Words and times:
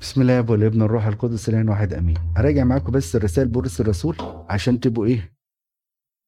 بسم 0.00 0.20
الله 0.20 0.50
والابن 0.50 0.82
الروح 0.82 1.06
القدس 1.06 1.48
الان 1.48 1.68
واحد 1.68 1.94
آمين. 1.94 2.16
أراجع 2.36 2.64
معاكم 2.64 2.92
بس 2.92 3.16
رسائل 3.16 3.48
بولس 3.48 3.80
الرسول 3.80 4.16
عشان 4.48 4.80
تبقوا 4.80 5.06
إيه؟ 5.06 5.32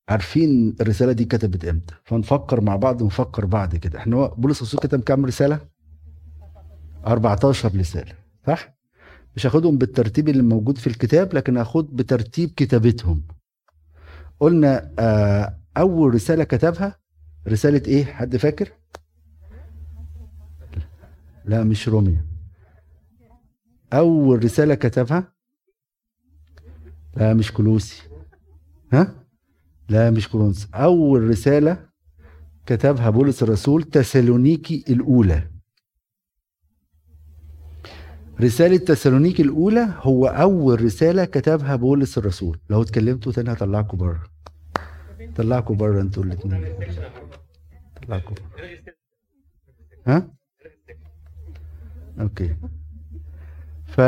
عارفين 0.08 0.76
الرسالة 0.80 1.12
دي 1.12 1.24
كتبت 1.24 1.64
إمتى. 1.64 1.94
فنفكر 2.04 2.60
مع 2.60 2.76
بعض 2.76 3.02
ونفكر 3.02 3.44
بعض 3.46 3.76
كده. 3.76 3.98
إحنا 3.98 4.26
بولس 4.26 4.58
الرسول 4.58 4.80
كتب 4.80 5.00
كام 5.00 5.26
رسالة؟ 5.26 5.60
14 7.06 7.76
رسالة 7.78 8.12
صح؟ 8.46 8.74
مش 9.36 9.46
هاخدهم 9.46 9.78
بالترتيب 9.78 10.28
اللي 10.28 10.42
موجود 10.42 10.78
في 10.78 10.86
الكتاب 10.86 11.34
لكن 11.34 11.56
هاخد 11.56 11.96
بترتيب 11.96 12.50
كتابتهم. 12.56 13.22
قلنا 14.40 14.90
آه 14.98 15.58
أول 15.76 16.14
رسالة 16.14 16.44
كتبها 16.44 16.96
رسالة 17.48 17.82
إيه؟ 17.86 18.04
حد 18.04 18.36
فاكر؟ 18.36 18.72
لا 21.44 21.64
مش 21.64 21.88
روميا 21.88 22.31
أول 23.92 24.44
رسالة 24.44 24.74
كتبها؟ 24.74 25.32
لا 27.16 27.34
مش 27.34 27.52
كلوسي 27.52 28.02
ها؟ 28.92 29.14
لا 29.88 30.10
مش 30.10 30.28
كولونس 30.28 30.68
أول 30.74 31.28
رسالة 31.28 31.88
كتبها 32.66 33.10
بولس 33.10 33.42
الرسول 33.42 33.82
تسالونيكي 33.82 34.84
الأولى. 34.88 35.50
رسالة 38.40 38.76
تسالونيكي 38.76 39.42
الأولى 39.42 39.94
هو 39.96 40.26
أول 40.26 40.84
رسالة 40.84 41.24
كتبها 41.24 41.76
بولس 41.76 42.18
الرسول. 42.18 42.58
لو 42.70 42.82
اتكلمتوا 42.82 43.32
تاني 43.32 43.52
هطلعكم 43.52 43.98
بره. 43.98 44.22
طلعكم 45.36 45.76
بره 45.76 46.00
أنتوا 46.00 46.24
الاثنين 46.24 46.76
طلعكم 48.06 48.34
ها؟ 50.06 50.30
أوكي. 52.20 52.56
ف 53.92 54.00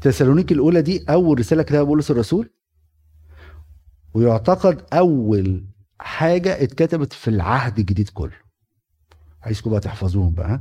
تسالونيك 0.00 0.52
الاولى 0.52 0.82
دي 0.82 1.04
اول 1.08 1.38
رساله 1.38 1.62
كتبها 1.62 1.82
بولس 1.82 2.10
الرسول 2.10 2.50
ويعتقد 4.14 4.82
اول 4.92 5.64
حاجة 5.98 6.62
اتكتبت 6.62 7.12
في 7.12 7.28
العهد 7.28 7.78
الجديد 7.78 8.08
كله. 8.08 8.32
عايزكم 9.42 9.70
بقى 9.70 9.80
تحفظوهم 9.80 10.34
بقى 10.34 10.60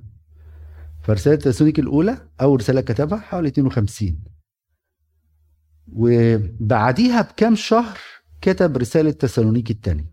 فرساله 1.03 1.35
تسالونيك 1.35 1.79
الاولى 1.79 2.27
اول 2.41 2.59
رساله 2.59 2.81
كتبها 2.81 3.19
حوالي 3.19 3.47
52 3.47 4.19
وبعديها 5.93 7.21
بكام 7.21 7.55
شهر 7.55 7.97
كتب 8.41 8.77
رساله 8.77 9.11
تسالونيك 9.11 9.71
الثانية 9.71 10.11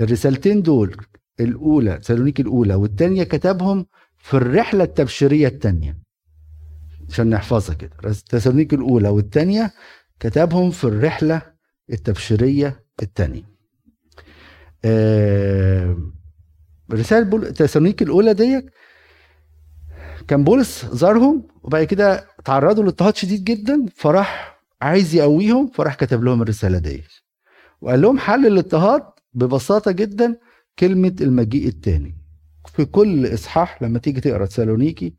الرسالتين 0.00 0.62
دول 0.62 0.96
الاولى 1.40 1.98
تسالونيك 1.98 2.40
الاولى 2.40 2.74
والثانيه 2.74 3.22
كتبهم 3.24 3.86
في 4.18 4.34
الرحلة 4.34 4.84
التبشيرية 4.84 5.48
الثانية 5.48 5.98
عشان 7.08 7.30
نحفظها 7.30 7.74
كده. 7.74 7.90
تسالونيك 8.28 8.74
الأولى 8.74 9.08
والثانيه 9.08 9.72
كتبهم 10.20 10.70
في 10.70 10.84
الرحلة 10.84 11.42
التبشيرية 11.92 12.84
الثانية 13.02 13.42
آه 14.84 15.96
رسالة 16.92 17.50
تسالونيك 17.50 18.02
الأولى 18.02 18.34
ديت 18.34 18.66
كان 20.28 20.44
بولس 20.44 20.86
زارهم 20.86 21.48
وبعد 21.62 21.84
كده 21.84 22.26
تعرضوا 22.44 22.84
لإضطهاد 22.84 23.16
شديد 23.16 23.44
جدا 23.44 23.86
فراح 23.94 24.60
عايز 24.82 25.14
يقويهم 25.14 25.66
فراح 25.66 25.94
كتب 25.94 26.24
لهم 26.24 26.42
الرسالة 26.42 26.78
ديت. 26.78 27.08
وقال 27.80 28.00
لهم 28.00 28.18
حل 28.18 28.46
الإضطهاد 28.46 29.02
ببساطة 29.34 29.90
جدا 29.90 30.36
كلمة 30.78 31.16
المجيء 31.20 31.68
الثاني 31.68 32.15
في 32.66 32.84
كل 32.84 33.34
إصحاح 33.34 33.82
لما 33.82 33.98
تيجي 33.98 34.20
تقرأ 34.20 34.46
تسالونيكي 34.46 35.14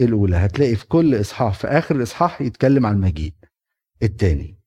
الأولى 0.00 0.36
هتلاقي 0.36 0.74
في 0.76 0.86
كل 0.86 1.20
إصحاح 1.20 1.54
في 1.54 1.66
آخر 1.68 1.96
الاصحاح 1.96 2.40
يتكلم 2.40 2.86
عن 2.86 2.94
المجيء 2.94 3.32
الثاني 4.02 4.58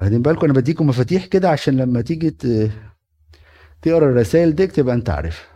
واخدين 0.00 0.22
بالكم؟ 0.22 0.44
أنا 0.44 0.52
بديكم 0.54 0.86
مفاتيح 0.86 1.26
كده 1.26 1.50
عشان 1.50 1.76
لما 1.76 2.00
تيجي 2.00 2.30
تقرأ 3.82 4.10
الرسائل 4.10 4.54
دي 4.54 4.66
تبقى 4.66 4.94
أنت 4.94 5.10
عارفها 5.10 5.46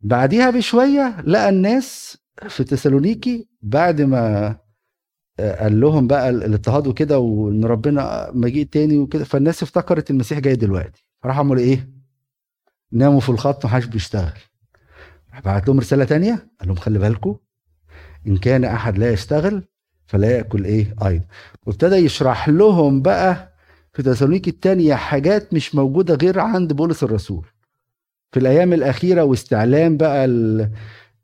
بعديها 0.00 0.50
بشوية 0.50 1.20
لقى 1.20 1.48
الناس 1.48 2.18
في 2.48 2.64
تسالونيكي 2.64 3.48
بعد 3.62 4.00
ما 4.02 4.56
قال 5.40 5.80
لهم 5.80 6.06
بقى 6.06 6.30
الاضطهاد 6.30 6.86
وكده 6.86 7.18
وإن 7.18 7.64
ربنا 7.64 8.30
مجيء 8.34 8.66
تاني 8.66 8.98
وكده 8.98 9.24
فالناس 9.24 9.62
افتكرت 9.62 10.10
المسيح 10.10 10.38
جاي 10.38 10.56
دلوقتي. 10.56 11.04
فراحوا 11.22 11.40
عملوا 11.40 11.62
إيه؟ 11.62 11.97
ناموا 12.92 13.20
في 13.20 13.28
الخط 13.28 13.64
محدش 13.64 13.84
بيشتغل. 13.86 14.32
بعت 15.44 15.68
لهم 15.68 15.78
رسالة 15.80 16.04
تانية 16.04 16.48
قال 16.60 16.68
لهم 16.68 16.76
خلي 16.76 16.98
بالكم 16.98 17.36
إن 18.26 18.36
كان 18.36 18.64
أحد 18.64 18.98
لا 18.98 19.12
يشتغل 19.12 19.62
فلا 20.06 20.30
يأكل 20.30 20.64
إيه؟ 20.64 20.94
أيضا. 21.06 21.24
وابتدى 21.66 21.96
يشرح 21.96 22.48
لهم 22.48 23.02
بقى 23.02 23.52
في 23.92 24.02
تسالونيك 24.02 24.48
الثانية 24.48 24.94
حاجات 24.94 25.54
مش 25.54 25.74
موجودة 25.74 26.14
غير 26.14 26.40
عند 26.40 26.72
بولس 26.72 27.02
الرسول. 27.02 27.46
في 28.32 28.40
الأيام 28.40 28.72
الأخيرة 28.72 29.24
واستعلام 29.24 29.96
بقى 29.96 30.24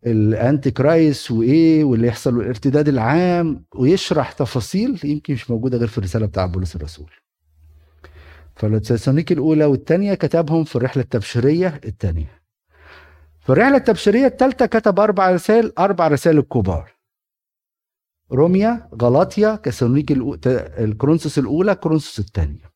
ال 0.06 0.70
Antichrist 0.70 1.30
وإيه 1.30 1.84
واللي 1.84 2.06
يحصل 2.06 2.40
الارتداد 2.40 2.88
العام 2.88 3.64
ويشرح 3.74 4.32
تفاصيل 4.32 5.00
يمكن 5.04 5.34
مش 5.34 5.50
موجودة 5.50 5.78
غير 5.78 5.88
في 5.88 5.98
الرسالة 5.98 6.26
بتاع 6.26 6.46
بولس 6.46 6.76
الرسول. 6.76 7.10
فالتسالونيك 8.56 9.32
الأولى 9.32 9.64
والثانيه 9.64 10.14
كتبهم 10.14 10.64
في 10.64 10.76
الرحلة 10.76 11.02
التبشيرية 11.02 11.80
الثانية 11.84 12.42
في 13.40 13.50
الرحلة 13.50 13.76
التبشيرية 13.76 14.26
الثالثه 14.26 14.66
كتب 14.66 15.00
أربع 15.00 15.30
رسائل 15.30 15.72
أربع 15.78 16.08
رسائل 16.08 16.38
الكبار. 16.38 16.94
روميا 18.32 18.88
غلاطيا 19.02 19.56
تسالونيك 19.56 20.12
الكرونسوس 20.78 21.38
الأولى 21.38 21.74
كرونسوس 21.74 22.18
الثانية 22.18 22.74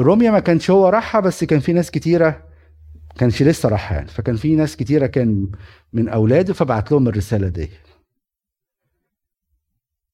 روميا 0.00 0.30
ما 0.30 0.40
كانش 0.40 0.70
هو 0.70 0.88
راحها 0.88 1.20
بس 1.20 1.44
كان 1.44 1.60
في 1.60 1.72
ناس 1.72 1.90
كتيرة 1.90 2.48
كانش 3.18 3.42
لسه 3.42 3.68
راحها 3.68 3.96
يعني. 3.96 4.08
فكان 4.08 4.36
في 4.36 4.56
ناس 4.56 4.76
كتيرة 4.76 5.06
كان 5.06 5.50
من 5.92 6.08
أولاده 6.08 6.54
فبعت 6.54 6.92
لهم 6.92 7.08
الرسالة 7.08 7.48
دي. 7.48 7.70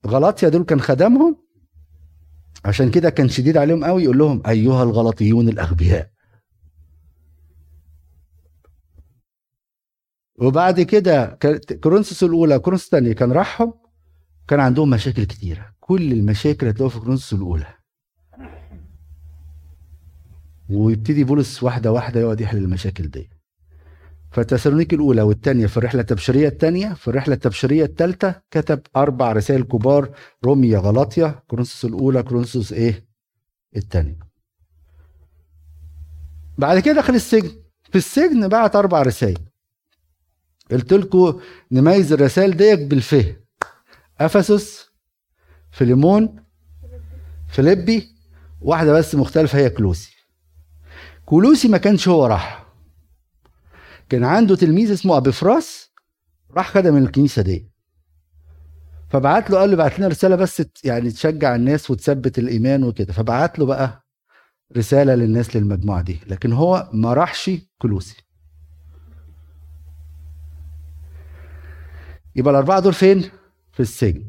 غلاطيا 0.06 0.48
دول 0.48 0.64
كان 0.64 0.80
خدمهم 0.80 1.36
عشان 2.64 2.90
كده 2.90 3.10
كان 3.10 3.28
شديد 3.28 3.56
عليهم 3.56 3.84
قوي 3.84 4.02
يقول 4.04 4.18
لهم 4.18 4.42
أيها 4.46 4.82
الغلطيون 4.82 5.48
الأغبياء. 5.48 6.10
وبعد 10.40 10.80
كده 10.80 11.38
كورنثوس 11.82 12.24
الأولى 12.24 12.58
كورنثوس 12.58 12.84
الثانية 12.84 13.12
كان 13.12 13.32
راحهم 13.32 13.74
كان 14.48 14.60
عندهم 14.60 14.90
مشاكل 14.90 15.24
كتيرة. 15.24 15.74
كل 15.80 16.12
المشاكل 16.12 16.66
هتلاقوها 16.66 16.90
في 16.90 16.98
كورنثوس 16.98 17.32
الأولى. 17.32 17.74
ويبتدي 20.70 21.24
بولس 21.24 21.62
واحدة 21.62 21.92
واحدة 21.92 22.20
يقعد 22.20 22.40
يحل 22.40 22.56
المشاكل 22.58 23.08
دي. 23.08 23.30
فتسالونيك 24.30 24.94
الأولى 24.94 25.22
والثانية 25.22 25.66
في 25.66 25.76
الرحلة 25.76 26.00
التبشيرية 26.00 26.48
الثانية 26.48 26.94
في 26.94 27.08
الرحلة 27.08 27.34
التبشيرية 27.34 27.84
الثالثة 27.84 28.42
كتب 28.50 28.80
أربع 28.96 29.32
رسائل 29.32 29.62
كبار 29.62 30.10
روميا 30.44 30.78
غلاطيا 30.78 31.42
كورنثوس 31.48 31.84
الأولى 31.84 32.22
كورنثوس 32.22 32.72
إيه؟ 32.72 33.08
الثانية. 33.76 34.18
بعد 36.58 36.78
كده 36.78 36.94
دخل 36.94 37.14
السجن. 37.14 37.50
في 37.90 37.98
السجن 37.98 38.48
بعت 38.48 38.76
أربع 38.76 39.02
رسائل. 39.02 39.38
قلت 40.70 40.92
لكم 40.92 41.40
نميز 41.72 42.12
الرسائل 42.12 42.56
ديت 42.56 42.80
بالفهم 42.80 43.36
أفسس 44.20 44.90
فيليمون 45.70 46.44
فيليبي 47.48 48.14
واحدة 48.60 48.92
بس 48.92 49.14
مختلفة 49.14 49.58
هي 49.58 49.70
كلوسي. 49.70 50.16
كلوسي 51.26 51.68
ما 51.68 51.78
كانش 51.78 52.08
هو 52.08 52.26
راح. 52.26 52.67
كان 54.08 54.24
عنده 54.24 54.56
تلميذ 54.56 54.92
اسمه 54.92 55.16
أبي 55.16 55.32
فراس 55.32 55.92
راح 56.50 56.70
خدم 56.70 56.96
الكنيسة 56.96 57.42
دي. 57.42 57.70
فبعت 59.10 59.50
له 59.50 59.58
قال 59.58 59.70
له 59.70 59.76
بعت 59.76 59.98
لنا 59.98 60.08
رسالة 60.08 60.36
بس 60.36 60.62
يعني 60.84 61.10
تشجع 61.10 61.54
الناس 61.54 61.90
وتثبت 61.90 62.38
الإيمان 62.38 62.84
وكده. 62.84 63.12
فبعت 63.12 63.58
له 63.58 63.66
بقى 63.66 64.04
رسالة 64.76 65.14
للناس 65.14 65.56
للمجموعة 65.56 66.02
دي. 66.02 66.20
لكن 66.26 66.52
هو 66.52 66.90
ما 66.92 67.14
راحش 67.14 67.50
كلوسي. 67.78 68.16
يبقى 72.36 72.50
الأربعة 72.50 72.80
دول 72.80 72.94
فين؟ 72.94 73.30
في 73.72 73.80
السجن. 73.80 74.24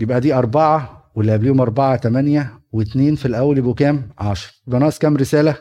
يبقى 0.00 0.20
دي 0.20 0.34
أربعة 0.34 1.10
واللي 1.14 1.32
قبليهم 1.32 1.60
أربعة 1.60 1.96
ثمانيه 1.96 2.60
واثنين 2.72 3.14
في 3.14 3.26
الأول 3.26 3.58
يبقوا 3.58 3.74
كام؟ 3.74 4.10
10 4.18 4.52
يبقى 4.66 4.80
ناقص 4.80 4.98
كام 4.98 5.16
رسالة؟ 5.16 5.56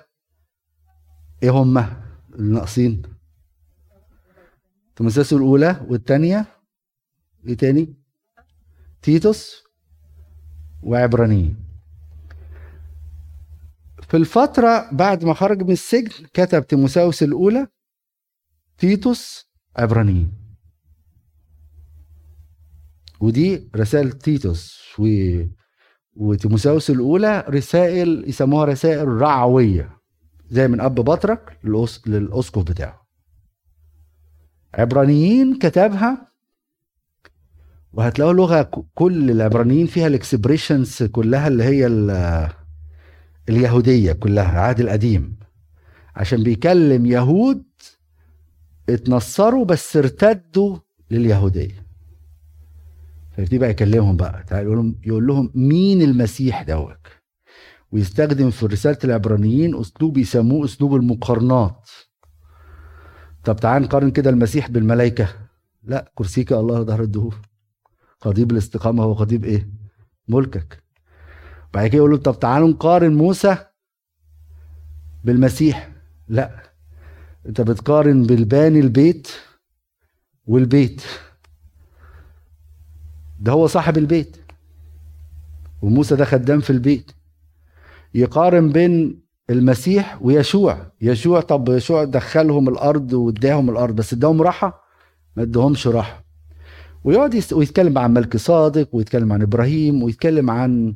إيه 1.44 1.50
هما؟ 1.50 2.03
اللي 2.36 2.54
ناقصين 2.54 3.02
تيموثاوس 4.96 5.34
الأولى 5.34 5.86
والثانية 5.90 6.46
إيه 7.48 7.58
تاني؟ 7.58 7.96
تيتوس 9.02 9.64
وعبرانيين. 10.84 11.58
في 14.02 14.18
الفترة 14.18 14.90
بعد 14.92 15.26
ما 15.26 15.34
خرج 15.34 15.64
من 15.64 15.72
السجن 15.72 16.26
كتب 16.34 16.68
تيموساوس 16.68 17.24
الأولى 17.24 17.68
تيتوس 18.78 19.50
عبرانيين. 19.76 20.34
ودي 23.20 23.70
رسائل 23.76 24.12
تيتوس 24.12 24.80
و 25.00 25.06
وتيموساوس 26.16 26.90
الأولى 26.90 27.46
رسائل 27.50 28.30
يسموها 28.30 28.66
رسائل 28.66 29.08
رعوية. 29.08 30.03
زي 30.54 30.68
من 30.68 30.82
أب 30.82 30.96
بطرك 30.96 31.58
للأسقف 32.08 32.64
بتاعه. 32.64 33.08
عبرانيين 34.74 35.60
كتبها 35.60 36.28
وهتلاقوا 37.94 38.34
لغة 38.34 38.86
كل 38.96 39.32
العبرانيين 39.32 39.88
فيها 39.88 40.08
ال 40.08 40.16
expressions 40.16 41.04
كلها 41.04 41.48
اللي 41.48 41.64
هي 41.64 41.88
اليهودية 43.50 44.12
كلها 44.14 44.52
العهد 44.52 44.80
القديم. 44.80 45.36
عشان 46.16 46.44
بيكلم 46.44 47.06
يهود 47.06 47.64
اتنصروا 48.90 49.66
بس 49.66 49.98
ارتدوا 49.98 50.78
لليهودية. 51.12 51.84
فيبتدي 53.36 53.58
بقى 53.58 53.70
يكلمهم 53.70 54.18
بقى 54.18 54.44
تعالوا 54.48 54.74
يقول 54.74 54.78
لهم 54.78 54.96
يقول 55.06 55.28
لهم 55.28 55.52
مين 55.56 56.02
المسيح 56.02 56.64
دوت؟ 56.64 57.08
ويستخدم 57.94 58.50
في 58.50 58.66
رسالة 58.66 58.98
العبرانيين 59.04 59.80
أسلوب 59.80 60.18
يسموه 60.18 60.66
أسلوب 60.66 60.96
المقارنات. 60.96 61.90
طب 63.44 63.56
تعال 63.56 63.82
نقارن 63.82 64.12
كده 64.12 64.30
المسيح 64.30 64.70
بالملائكة. 64.70 65.28
لا 65.84 66.12
كرسيك 66.16 66.54
الله 66.54 66.84
ظهر 66.84 67.02
الدهور. 67.02 67.36
قضيب 68.22 68.52
الاستقامة 68.52 69.04
هو 69.04 69.14
قضيب 69.14 69.46
إيه؟ 69.46 69.70
ملكك. 70.28 70.84
بعد 71.74 71.88
كده 71.88 71.98
يقول 71.98 72.18
طب 72.18 72.40
تعالوا 72.40 72.68
نقارن 72.68 73.14
موسى 73.14 73.58
بالمسيح. 75.24 75.92
لا 76.28 76.64
أنت 77.46 77.62
بتقارن 77.62 78.24
بالباني 78.24 78.80
البيت 78.80 79.28
والبيت. 80.46 81.02
ده 83.40 83.52
هو 83.52 83.68
صاحب 83.68 83.98
البيت. 83.98 84.38
وموسى 85.82 86.16
ده 86.16 86.26
خدام 86.26 86.60
في 86.60 86.70
البيت. 86.70 87.12
يقارن 88.14 88.70
بين 88.70 89.24
المسيح 89.50 90.20
ويشوع. 90.22 90.92
يشوع 91.02 91.42
طب 91.42 91.70
يشوع 91.70 92.04
دخلهم 92.04 92.70
الأرض 92.70 93.14
واداهم 93.14 93.70
الأرض 93.70 93.96
بس 93.96 94.14
اداهم 94.14 94.42
راحة؟ 94.42 94.84
ما 95.38 95.44
اداهمش 95.44 95.88
راحة. 95.88 96.24
ويقعد 97.04 97.44
ويتكلم 97.54 97.98
عن 97.98 98.14
ملك 98.14 98.38
صادق 98.38 98.96
ويتكلم 98.96 99.34
عن 99.34 99.42
إبراهيم 99.42 100.04
ويتكلم 100.04 100.50
عن 100.50 100.94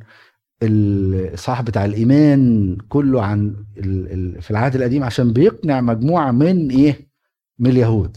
الصاحب 0.62 1.64
بتاع 1.64 1.84
الإيمان 1.84 2.76
كله 2.88 3.22
عن 3.22 3.56
في 4.40 4.50
العهد 4.50 4.76
القديم 4.76 5.04
عشان 5.04 5.32
بيقنع 5.32 5.80
مجموعة 5.80 6.30
من 6.30 6.70
إيه؟ 6.70 7.08
من 7.58 7.70
اليهود. 7.70 8.16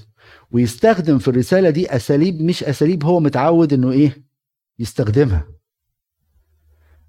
ويستخدم 0.51 1.17
في 1.17 1.27
الرسالة 1.27 1.69
دي 1.69 1.95
أساليب 1.95 2.41
مش 2.41 2.63
أساليب 2.63 3.03
هو 3.05 3.19
متعود 3.19 3.73
إنه 3.73 3.91
إيه؟ 3.91 4.17
يستخدمها. 4.79 5.47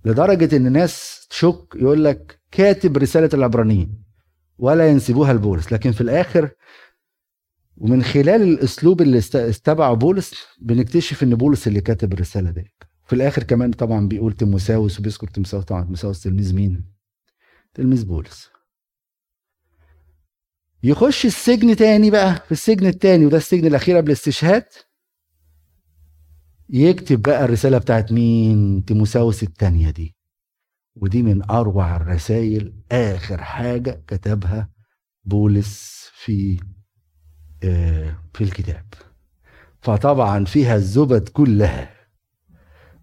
لدرجة 0.04 0.56
إن 0.56 0.72
ناس 0.72 1.26
تشك 1.30 1.66
يقول 1.76 2.04
لك 2.04 2.40
كاتب 2.50 2.96
رسالة 2.96 3.30
العبرانيين 3.34 4.02
ولا 4.58 4.88
ينسبوها 4.88 5.32
لبولس. 5.32 5.72
لكن 5.72 5.92
في 5.92 6.00
الآخر 6.00 6.50
ومن 7.76 8.02
خلال 8.02 8.42
الأسلوب 8.42 9.02
اللي 9.02 9.18
استبعه 9.18 9.94
بولس 9.94 10.34
بنكتشف 10.60 11.22
إن 11.22 11.34
بولس 11.34 11.68
اللي 11.68 11.80
كاتب 11.80 12.12
الرسالة 12.12 12.50
دي. 12.50 12.74
في 13.06 13.12
الآخر 13.12 13.42
كمان 13.42 13.70
طبعا 13.70 14.08
بيقول 14.08 14.32
تيموساوس 14.32 14.98
وبيذكر 14.98 15.26
تيموساوس 15.26 15.64
طبعا. 15.64 15.82
تيموساوس 15.82 16.22
تلميذ 16.22 16.54
مين؟ 16.54 16.84
تلميذ 17.74 18.04
بولس. 18.04 18.48
يخش 20.82 21.26
السجن 21.26 21.76
تاني 21.76 22.10
بقى 22.10 22.34
في 22.46 22.52
السجن 22.52 22.86
التاني 22.86 23.26
وده 23.26 23.36
السجن 23.36 23.66
الأخير 23.66 23.96
قبل 23.96 24.06
الاستشهاد. 24.06 24.64
يكتب 26.72 27.22
بقى 27.22 27.44
الرسالة 27.44 27.78
بتاعت 27.78 28.12
مين؟ 28.12 28.84
تيموساوس 28.84 29.42
التانية 29.42 29.90
دي. 29.90 30.14
ودي 30.96 31.22
من 31.22 31.50
أروع 31.50 31.96
الرسائل 31.96 32.72
آخر 32.92 33.42
حاجة 33.42 34.02
كتبها 34.06 34.70
بولس 35.24 36.06
في 36.14 36.60
آه، 37.64 38.16
في 38.34 38.44
الكتاب. 38.44 38.84
فطبعا 39.80 40.44
فيها 40.44 40.76
الزبد 40.76 41.28
كلها. 41.28 41.90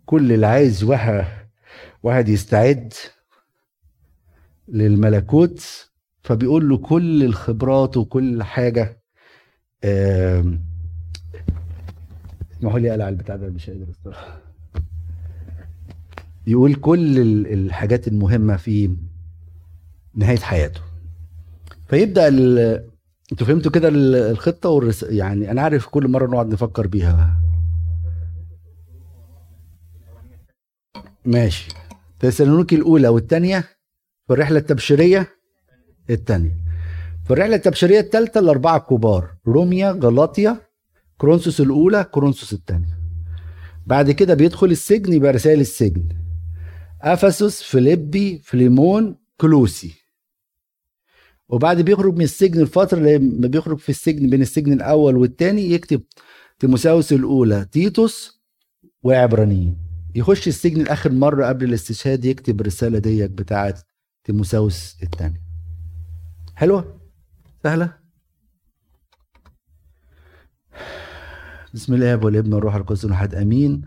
كل 0.06 0.31
اللي 0.31 0.48
عايز 0.48 0.83
واحد 0.83 1.25
واحد 2.04 2.30
يستعد 2.30 2.94
للملكوت 4.68 5.89
فبيقول 6.24 6.69
له 6.69 6.77
كل 6.77 7.24
الخبرات 7.24 7.98
وكل 7.98 8.44
حاجة 8.44 9.04
اسمحوا 12.59 12.79
لي 12.79 12.91
اقلع 12.91 13.09
البتاع 13.09 13.35
ده؟ 13.35 13.47
مش 13.50 13.69
قادر 13.69 13.85
الصراحة. 13.89 14.41
يقول 16.47 16.75
كل 16.75 17.17
الحاجات 17.53 18.07
المهمة 18.07 18.57
في 18.57 18.95
نهاية 20.15 20.38
حياته. 20.38 20.81
فيبدأ 21.88 22.27
أنتوا 23.31 23.47
فهمتوا 23.47 23.71
كده 23.71 23.89
الخطة 23.91 24.69
والرس... 24.69 25.03
يعني 25.03 25.51
أنا 25.51 25.61
عارف 25.61 25.88
كل 25.88 26.07
مرة 26.07 26.27
نقعد 26.27 26.53
نفكر 26.53 26.88
بيها. 26.88 27.41
ماشي. 31.25 31.67
تسالونيكي 32.19 32.75
الأولى 32.75 33.07
والثانيه 33.07 33.59
في 34.27 34.33
الرحلة 34.33 34.59
التبشيرية؟ 34.59 35.27
الثانية 36.09 36.57
في 37.25 37.31
الرحلة 37.33 37.55
التبشيرية 37.55 38.00
الثالثه 38.00 38.39
الأربعة 38.39 38.77
الكبار 38.77 39.35
روميا 39.47 39.91
غلاطيا 39.91 40.69
كرونسوس 41.19 41.62
الأولى 41.62 42.04
كرونسوس 42.12 42.54
الثانية. 42.54 43.00
بعد 43.86 44.12
كده 44.12 44.33
بيدخل 44.33 44.68
السجن 44.68 45.13
يبقى 45.13 45.31
رسائل 45.31 45.60
السجن. 45.60 46.10
افسس 47.01 47.63
فيليبي 47.63 48.42
فليمون 48.44 49.16
كلوسي. 49.38 49.94
وبعد 51.50 51.81
بيخرج 51.81 52.13
من 52.16 52.21
السجن 52.21 52.62
الفترة 52.62 53.00
لما 53.00 53.48
بيخرج 53.48 53.77
في 53.77 53.89
السجن 53.89 54.30
بين 54.30 54.42
السجن 54.42 54.74
الأول 54.74 55.18
والثاني 55.18 55.71
يكتب 55.71 56.01
تيموساوس 56.60 57.13
الأولى. 57.13 57.65
تيتوس 57.72 58.42
وعبرانيين. 59.04 59.77
يخش 60.15 60.48
السجن 60.48 60.81
الآخر 60.81 61.12
مرة 61.12 61.45
قبل 61.45 61.65
الاستشهاد 61.65 62.25
يكتب 62.25 62.62
الرسالة 62.62 63.00
ديت 63.00 63.31
بتاعة 63.31 63.75
تيموساوس 64.24 64.95
الثاني 65.04 65.42
حلوة؟ 66.56 67.01
سهلة؟ 67.63 68.00
بسم 71.73 71.93
الله 71.93 72.25
والابن 72.25 72.53
والروح 72.53 72.75
القدس 72.75 73.05
احد 73.05 73.35
آمين. 73.35 73.81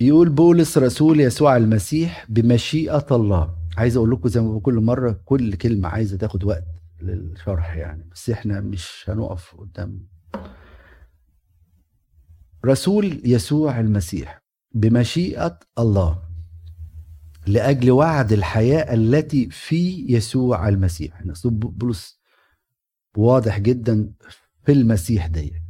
يقول 0.00 0.28
بولس 0.28 0.78
رسول 0.78 1.20
يسوع 1.20 1.56
المسيح 1.56 2.26
بمشيئة 2.28 3.06
الله. 3.10 3.56
عايز 3.76 3.96
أقول 3.96 4.10
لكم 4.10 4.28
زي 4.28 4.40
ما 4.40 4.60
كل 4.60 4.74
مرة 4.74 5.20
كل 5.24 5.54
كلمة 5.54 5.88
عايزة 5.88 6.16
تاخد 6.16 6.44
وقت 6.44 6.64
للشرح 7.02 7.76
يعني 7.76 8.08
بس 8.12 8.30
إحنا 8.30 8.60
مش 8.60 9.04
هنقف 9.08 9.54
قدام. 9.58 10.06
رسول 12.64 13.22
يسوع 13.24 13.80
المسيح 13.80 14.42
بمشيئة 14.74 15.58
الله 15.78 16.22
لأجل 17.46 17.90
وعد 17.90 18.32
الحياة 18.32 18.94
التي 18.94 19.50
في 19.50 20.06
يسوع 20.08 20.68
المسيح. 20.68 21.22
أسلوب 21.30 21.78
بولس 21.78 22.20
واضح 23.16 23.58
جدا 23.58 24.12
في 24.64 24.72
المسيح 24.72 25.26
ديك. 25.26 25.62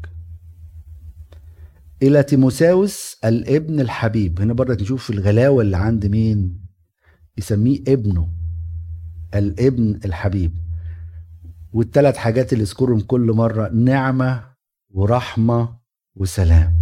إلى 2.03 2.23
تيموساوس 2.23 3.17
الابن 3.25 3.81
الحبيب. 3.81 4.41
هنا 4.41 4.53
برضك 4.53 4.83
نشوف 4.83 5.11
الغلاوة 5.11 5.63
اللي 5.63 5.77
عند 5.77 6.07
مين؟ 6.07 6.61
يسميه 7.39 7.81
ابنه 7.89 8.29
الابن 9.35 10.01
الحبيب. 10.05 10.59
والثلاث 11.73 12.17
حاجات 12.17 12.53
اللي 12.53 12.65
يذكرهم 12.65 13.01
كل 13.01 13.33
مرة 13.33 13.69
نعمة 13.69 14.45
ورحمة 14.91 15.79
وسلام. 16.17 16.75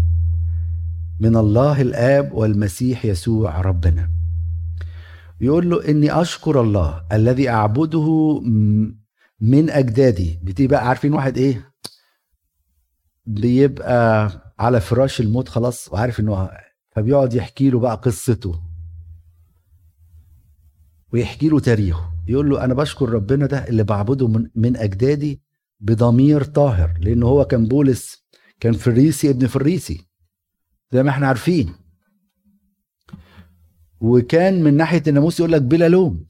من 1.21 1.37
الله 1.37 1.83
الآب 1.83 2.33
والمسيح 2.33 3.05
يسوع 3.05 3.61
ربنا. 3.61 4.11
يقول 5.41 5.71
له 5.71 5.89
إني 5.89 6.21
أشكر 6.21 6.61
الله 6.61 7.07
الذي 7.13 7.49
أعبده 7.49 8.41
من 9.41 9.71
أجدادي. 9.71 10.41
بتبقى 10.43 10.89
عارفين 10.89 11.13
واحد 11.13 11.39
إيه؟ 11.39 11.71
بيبقى 13.27 14.31
على 14.59 14.81
فراش 14.81 15.21
الموت 15.21 15.49
خلاص 15.49 15.93
وعارف 15.93 16.21
إنه 16.21 16.51
فبيقعد 16.91 17.35
يحكي 17.35 17.71
له 17.71 17.79
بقى 17.81 17.97
قصته. 17.97 18.63
ويحكي 21.13 21.49
له 21.49 21.61
تاريخه. 21.61 22.13
يقول 22.29 22.51
له 22.51 22.65
أنا 22.65 22.75
بشكر 22.75 23.09
ربنا 23.09 23.47
ده 23.47 23.69
اللي 23.69 23.85
بعبده 23.85 24.29
من, 24.29 24.51
من 24.55 24.77
أجدادي 24.77 25.43
بضمير 25.81 26.45
طاهر 26.45 26.99
لأن 27.01 27.23
هو 27.23 27.45
كان 27.45 27.67
بولس 27.69 28.27
كان 28.61 28.73
فريسي 28.73 29.31
ابن 29.31 29.47
فريسي 29.47 30.07
زي 30.93 31.03
ما 31.03 31.11
إحنا 31.11 31.27
عارفين. 31.27 31.75
وكان 34.01 34.63
من 34.63 34.77
ناحية 34.77 35.03
الناموس 35.09 35.41
يقول 35.41 35.53
لك 35.53 35.63
بلا 35.63 35.89
لوم. 35.89 36.27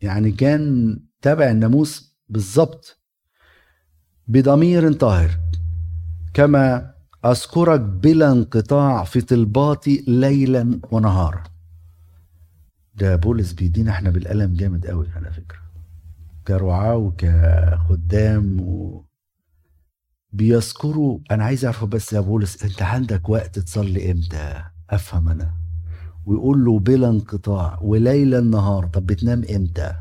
يعني 0.00 0.32
كان 0.32 0.96
تابع 1.22 1.50
الناموس 1.50 2.16
بالظبط 2.28 3.00
بضمير 4.28 4.92
طاهر. 4.92 5.30
كما 6.38 6.94
أذكرك 7.24 7.80
بلا 7.80 8.32
انقطاع 8.32 9.04
في 9.04 9.20
طلباتي 9.20 10.04
ليلا 10.08 10.80
ونهارا. 10.92 11.42
ده 12.94 13.16
بولس 13.16 13.52
بيدينا 13.52 13.90
إحنا 13.90 14.10
بالقلم 14.10 14.52
جامد 14.52 14.86
قوي 14.86 15.08
على 15.16 15.30
فكرة. 15.32 15.58
كرعاة 16.48 16.96
وكخدام 16.96 18.60
و... 18.60 19.04
بيذكروا 20.32 21.18
أنا 21.30 21.44
عايز 21.44 21.64
اعرف 21.64 21.84
بس 21.84 22.12
يا 22.12 22.20
بولس 22.20 22.64
أنت 22.64 22.82
عندك 22.82 23.28
وقت 23.28 23.58
تصلي 23.58 24.10
إمتى؟ 24.12 24.64
أفهم 24.90 25.28
أنا. 25.28 25.54
ويقول 26.26 26.64
له 26.64 26.78
بلا 26.78 27.08
انقطاع 27.08 27.78
وليلا 27.82 28.40
نهار 28.40 28.86
طب 28.86 29.06
بتنام 29.06 29.42
إمتى؟ 29.56 29.94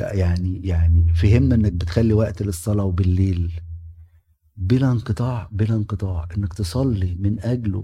يعني 0.00 0.66
يعني 0.66 1.14
فهمنا 1.14 1.54
إنك 1.54 1.72
بتخلي 1.72 2.12
وقت 2.12 2.42
للصلاة 2.42 2.84
وبالليل. 2.84 3.60
بلا 4.60 4.92
انقطاع 4.92 5.48
بلا 5.52 5.74
انقطاع. 5.74 6.28
انك 6.36 6.54
تصلي 6.54 7.16
من 7.20 7.40
أجله 7.40 7.82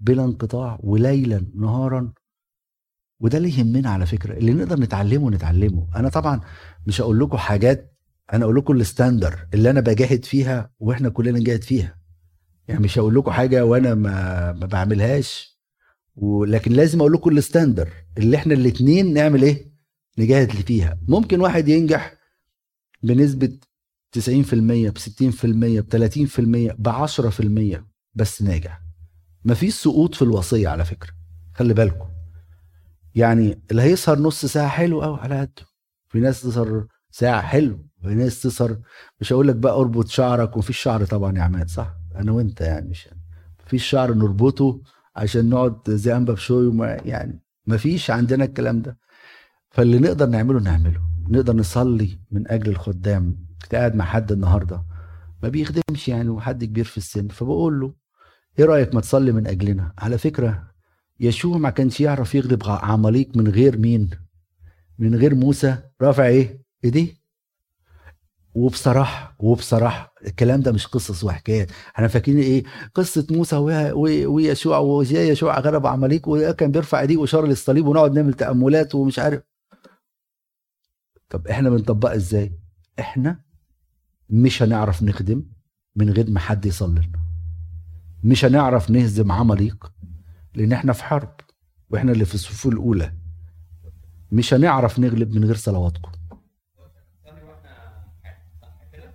بلا 0.00 0.24
انقطاع 0.24 0.78
وليلا 0.82 1.44
نهارا. 1.54 2.12
وده 3.20 3.38
اللي 3.38 3.58
يهمنا 3.58 3.90
على 3.90 4.06
فكرة. 4.06 4.38
اللي 4.38 4.52
نقدر 4.52 4.80
نتعلمه 4.80 5.30
نتعلمه. 5.30 5.88
أنا 5.96 6.08
طبعا 6.08 6.40
مش 6.86 7.00
هقول 7.00 7.20
لكم 7.20 7.36
حاجات 7.36 7.94
أنا 8.32 8.44
أقول 8.44 8.56
لكم 8.56 8.76
الستاندر 8.76 9.46
اللي 9.54 9.70
أنا 9.70 9.80
بجاهد 9.80 10.24
فيها 10.24 10.70
وإحنا 10.78 11.08
كلنا 11.08 11.38
نجاهد 11.38 11.62
فيها. 11.62 11.98
يعني 12.68 12.80
مش 12.80 12.98
هقول 12.98 13.14
لكم 13.14 13.30
حاجة 13.30 13.64
وأنا 13.64 13.94
ما, 13.94 14.52
ما 14.52 14.66
بعملهاش. 14.66 15.58
ولكن 16.16 16.72
لازم 16.72 17.00
أقول 17.00 17.12
لكم 17.12 17.36
الستاندر 17.38 17.88
اللي 18.18 18.36
إحنا 18.36 18.54
الاثنين 18.54 19.12
نعمل 19.14 19.42
إيه؟ 19.42 19.72
نجاهد 20.18 20.50
فيها. 20.50 20.98
ممكن 21.08 21.40
واحد 21.40 21.68
ينجح 21.68 22.14
بنسبة 23.02 23.58
90% 24.12 24.18
ب 24.90 24.98
60% 24.98 25.80
ب 25.80 25.86
30% 25.90 26.74
ب 26.78 26.88
10% 27.78 27.84
بس 28.14 28.42
ناجح. 28.42 28.82
مفيش 29.44 29.74
سقوط 29.74 30.14
في 30.14 30.22
الوصية 30.22 30.68
على 30.68 30.84
فكرة 30.84 31.10
خلي 31.54 31.74
بالكم. 31.74 32.08
يعني 33.14 33.62
اللي 33.70 33.82
هيسهر 33.82 34.18
نص 34.18 34.46
ساعة 34.46 34.68
حلو 34.68 35.02
قوي 35.02 35.18
على 35.20 35.40
قده. 35.40 35.66
في 36.08 36.20
ناس 36.20 36.42
تسهر 36.42 36.86
ساعة 37.10 37.42
حلو 37.42 37.86
في 38.02 38.14
ناس 38.14 38.42
تسهر 38.42 38.78
مش 39.20 39.32
هقول 39.32 39.48
لك 39.48 39.56
بقى 39.56 39.72
أربط 39.72 40.08
شعرك 40.08 40.56
ومفيش 40.56 40.78
شعر 40.78 41.04
طبعا 41.04 41.38
يا 41.38 41.42
عماد 41.42 41.68
صح؟ 41.70 41.94
أنا 42.16 42.32
وأنت 42.32 42.60
يعني 42.60 42.88
مش 42.88 43.08
مفيش 43.66 43.84
شعر 43.86 44.14
نربطه 44.14 44.80
عشان 45.16 45.48
نقعد 45.48 45.90
زي 45.90 46.16
أنبا 46.16 46.32
بشوي 46.32 46.86
يعني. 46.86 47.42
مفيش 47.66 48.10
عندنا 48.10 48.44
الكلام 48.44 48.82
ده. 48.82 48.98
فاللي 49.70 49.98
نقدر 49.98 50.26
نعمله 50.26 50.60
نعمله. 50.60 51.00
نقدر 51.28 51.56
نصلي 51.56 52.18
من 52.30 52.48
أجل 52.50 52.68
الخدام. 52.70 53.47
كنت 53.62 53.74
قاعد 53.74 53.94
مع 53.94 54.04
حد 54.04 54.32
النهارده 54.32 54.84
ما 55.42 55.48
بيخدمش 55.48 56.08
يعني 56.08 56.28
وحد 56.28 56.64
كبير 56.64 56.84
في 56.84 56.96
السن 56.98 57.28
فبقول 57.28 57.80
له 57.80 57.94
إيه 58.58 58.64
رأيك 58.64 58.94
ما 58.94 59.00
تصلي 59.00 59.32
من 59.32 59.46
أجلنا؟ 59.46 59.92
على 59.98 60.18
فكرة 60.18 60.68
يشوع 61.20 61.58
ما 61.58 61.70
كانش 61.70 62.00
يعرف 62.00 62.34
يغلب 62.34 62.62
عماليق 62.66 63.36
من 63.36 63.48
غير 63.48 63.78
مين؟ 63.78 64.10
من 64.98 65.14
غير 65.14 65.34
موسى 65.34 65.78
رافع 66.02 66.26
إيه؟ 66.26 66.62
إيديه. 66.84 67.18
وبصراحة 68.54 69.36
وبصراحة 69.38 70.14
الكلام 70.26 70.60
ده 70.60 70.72
مش 70.72 70.86
قصص 70.86 71.24
وحكايات. 71.24 71.70
إحنا 71.94 72.08
فاكرين 72.08 72.38
إيه؟ 72.38 72.64
قصة 72.94 73.26
موسى 73.30 73.56
ويشوع 74.26 74.78
وإزاي 74.78 75.28
يشوع 75.28 75.58
غلب 75.60 75.86
عماليق 75.86 76.28
وكان 76.28 76.70
بيرفع 76.72 77.00
إيديه 77.00 77.16
وشار 77.16 77.46
للصليب 77.46 77.86
ونقعد 77.86 78.12
نعمل 78.12 78.34
تأملات 78.34 78.94
ومش 78.94 79.18
عارف. 79.18 79.42
طب 81.28 81.46
إحنا 81.48 81.70
بنطبقها 81.70 82.14
إزاي؟ 82.14 82.52
إحنا 82.98 83.40
مش 84.30 84.62
هنعرف 84.62 85.02
نخدم 85.02 85.44
من 85.96 86.10
غير 86.10 86.30
ما 86.30 86.40
حد 86.40 86.66
يصلي 86.66 87.00
لنا. 87.00 87.20
مش 88.24 88.44
هنعرف 88.44 88.90
نهزم 88.90 89.32
عماليق 89.32 89.92
لأن 90.54 90.72
إحنا 90.72 90.92
في 90.92 91.04
حرب 91.04 91.34
وإحنا 91.90 92.12
اللي 92.12 92.24
في 92.24 92.34
الصفوف 92.34 92.72
الأولى. 92.72 93.12
مش 94.32 94.54
هنعرف 94.54 94.98
نغلب 94.98 95.34
من 95.34 95.44
غير 95.44 95.56
صلواتكم. 95.56 96.12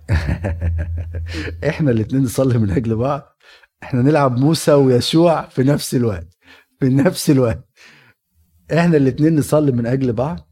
إحنا 1.68 1.90
الاثنين 1.90 2.22
نصلي 2.22 2.58
من 2.58 2.70
أجل 2.70 2.96
بعض. 2.96 3.36
إحنا 3.82 4.02
نلعب 4.02 4.38
موسى 4.38 4.72
ويشوع 4.72 5.48
في 5.48 5.62
نفس 5.62 5.94
الوقت. 5.94 6.36
في 6.80 6.88
نفس 6.88 7.30
الوقت. 7.30 7.68
إحنا 8.72 8.96
الاثنين 8.96 9.36
نصلي 9.36 9.72
من 9.72 9.86
أجل 9.86 10.12
بعض 10.12 10.48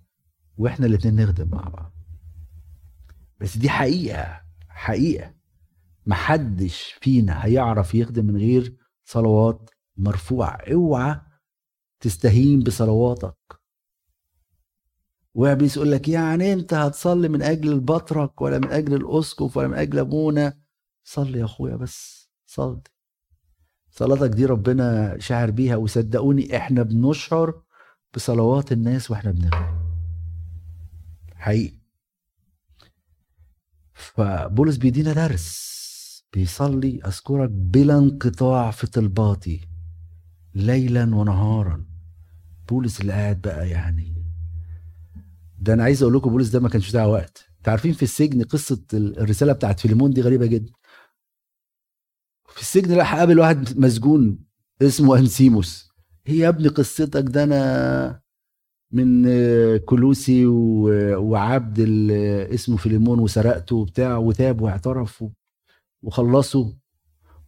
وإحنا 0.57 0.87
الاثنين 0.87 1.23
نخدم 1.23 1.49
مع 1.53 1.69
بعض. 1.69 1.93
بس 3.41 3.57
دي 3.57 3.71
حقيقة. 3.71 4.42
حقيقة. 4.83 5.35
محدش 6.07 6.99
فينا 7.01 7.45
هيعرف 7.45 7.95
يخدم 7.95 8.25
من 8.25 8.37
غير 8.37 8.77
صلوات 9.05 9.71
مرفوعة. 9.97 10.59
اوعى 10.73 11.21
تستهين 12.01 12.61
بصلواتك. 12.61 13.37
وابليس 15.35 15.77
يقول 15.77 15.93
لك 15.93 16.09
يعني 16.09 16.53
انت 16.53 16.75
هتصلي 16.75 17.29
من 17.29 17.43
أجل 17.43 17.73
البطرك 17.73 18.41
ولا 18.41 18.59
من 18.59 18.71
أجل 18.71 18.95
الاسقف 18.95 19.57
ولا 19.57 19.69
من 19.69 19.75
أجل 19.75 19.99
ابونا؟ 19.99 20.59
صلي 21.05 21.39
يا 21.39 21.45
اخويا 21.45 21.77
بس 21.77 22.29
صلي. 22.47 22.83
صلاتك 23.91 24.31
دي 24.31 24.47
ربنا 24.47 25.17
شاعر 25.19 25.51
بيها 25.51 25.77
وصدقوني 25.77 26.57
إحنا 26.57 26.83
بنشعر 26.83 27.63
بصلوات 28.15 28.73
الناس 28.73 29.11
وإحنا 29.11 29.31
بنغني. 29.31 29.83
حقيقي. 31.35 31.82
فبولس 34.03 34.77
بيدينا 34.77 35.13
درس 35.13 35.73
بيصلي 36.33 37.01
اذكرك 37.07 37.51
بلا 37.51 37.99
انقطاع 37.99 38.71
في 38.71 38.87
طلباتي 38.87 39.61
ليلا 40.55 41.15
ونهارا. 41.15 41.85
بولس 42.69 43.01
اللي 43.01 43.13
قاعد 43.13 43.41
بقى 43.41 43.69
يعني. 43.71 44.25
ده 45.59 45.75
أنا 45.75 45.83
عايز 45.83 46.03
أقول 46.03 46.15
لكم 46.15 46.31
بولس 46.31 46.49
ده 46.49 46.61
ما 46.61 46.69
كانش 46.69 46.91
بتاع 46.91 47.05
وقت. 47.05 47.49
أنتوا 47.59 47.71
عارفين 47.71 47.93
في 47.93 48.03
السجن 48.03 48.43
قصة 48.43 48.83
الرسالة 48.95 49.53
بتاعت 49.53 49.81
فيليمون 49.81 50.11
دي 50.11 50.21
غريبة 50.21 50.47
جدا. 50.47 50.73
في 52.49 52.61
السجن 52.61 52.95
راح 52.95 53.15
قابل 53.15 53.39
واحد 53.39 53.79
مسجون 53.79 54.39
اسمه 54.83 55.19
أنسيموس. 55.19 55.89
هي 56.27 56.39
يا 56.39 56.49
ابني 56.49 56.69
قصتك 56.69 57.25
ده 57.29 57.43
أنا 57.45 58.22
من 58.93 59.27
كلوسي 59.79 60.47
وعبد 61.17 61.81
اسمه 62.55 62.77
فيليمون 62.77 63.19
وسرقته 63.19 63.77
وبتاع 63.77 64.17
وتاب 64.17 64.61
واعترف 64.61 65.25
وخلصه. 66.03 66.77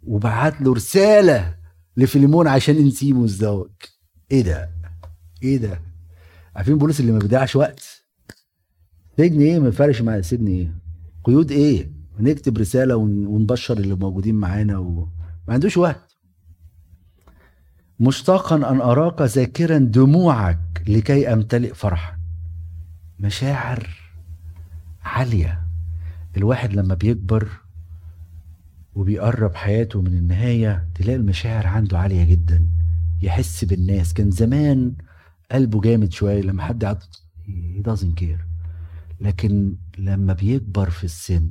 وبعت 0.03 0.61
له 0.61 0.75
رسالة 0.75 1.57
لفيليمون 1.97 2.47
عشان 2.49 2.77
انسيموس 2.77 3.37
دوت 3.37 3.83
إيه 4.31 4.43
ده؟ 4.43 4.71
إيه 5.43 5.57
ده؟ 5.57 5.81
عارفين 6.57 6.79
بولس 6.79 7.01
اللي 7.01 7.13
ما 7.13 7.19
بيضيعش 7.19 7.57
وقت؟ 7.57 8.05
سجن 9.19 9.41
إيه؟ 9.41 9.59
ما 9.59 9.69
يفرقش 9.69 10.03
مع 10.03 10.17
السجن 10.17 10.47
إيه؟ 10.47 10.75
قيود 11.25 11.51
إيه؟ 11.51 11.93
نكتب 12.21 12.59
رسالة 12.59 12.97
ونبشر 12.97 13.79
اللي 13.79 13.95
موجودين 13.95 14.35
معانا 14.35 14.79
وما 14.79 15.09
عندوش 15.49 15.77
وقت. 15.77 16.04
مشتاقا 18.01 18.57
أن 18.57 18.81
أراك 18.81 19.23
ذاكرا 19.23 19.79
دموعك 19.79 20.83
لكي 20.87 21.33
أمتلئ 21.33 21.75
فرحا. 21.75 22.19
مشاعر 23.21 23.89
عالية. 25.05 25.63
الواحد 26.37 26.73
لما 26.73 26.95
بيكبر 26.95 27.49
وبيقرب 28.95 29.55
حياته 29.55 30.01
من 30.01 30.07
النهاية 30.19 30.89
تلاقي 30.95 31.17
المشاعر 31.17 31.67
عنده 31.67 31.99
عالية 31.99 32.25
جدا. 32.25 32.67
يحس 33.23 33.65
بالناس. 33.65 34.15
كان 34.15 34.31
زمان 34.31 34.93
قلبه 35.53 35.81
جامد 35.81 36.13
شوية 36.13 36.43
لما 36.43 36.63
حد 36.63 36.85
عد 36.85 37.03
he 37.47 37.83
doesn't 37.91 38.21
care. 38.21 38.45
لكن 39.21 39.75
لما 39.99 40.33
بيكبر 40.33 40.91
في 40.91 41.05
السن 41.05 41.51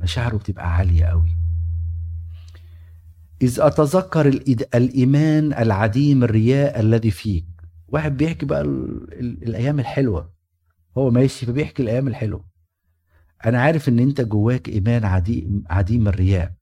مشاعره 0.00 0.36
بتبقى 0.36 0.74
عالية 0.74 1.04
قوي. 1.04 1.36
إذ 3.42 3.60
أتذكر 3.60 4.26
الإيمان 4.74 5.52
العديم 5.52 6.24
الرياء 6.24 6.80
الذي 6.80 7.10
فيك. 7.10 7.46
واحد 7.88 8.16
بيحكي 8.16 8.46
بقى 8.46 8.60
الأيام 8.62 9.80
الحلوة. 9.80 10.32
هو 10.98 11.10
ماشي 11.10 11.46
فبيحكي 11.46 11.82
الأيام 11.82 12.08
الحلوة. 12.08 12.44
أنا 13.46 13.60
عارف 13.60 13.88
إن 13.88 13.98
أنت 13.98 14.20
جواك 14.20 14.68
إيمان 14.68 15.04
عديم, 15.04 15.64
عديم 15.70 16.08
الرياء. 16.08 16.52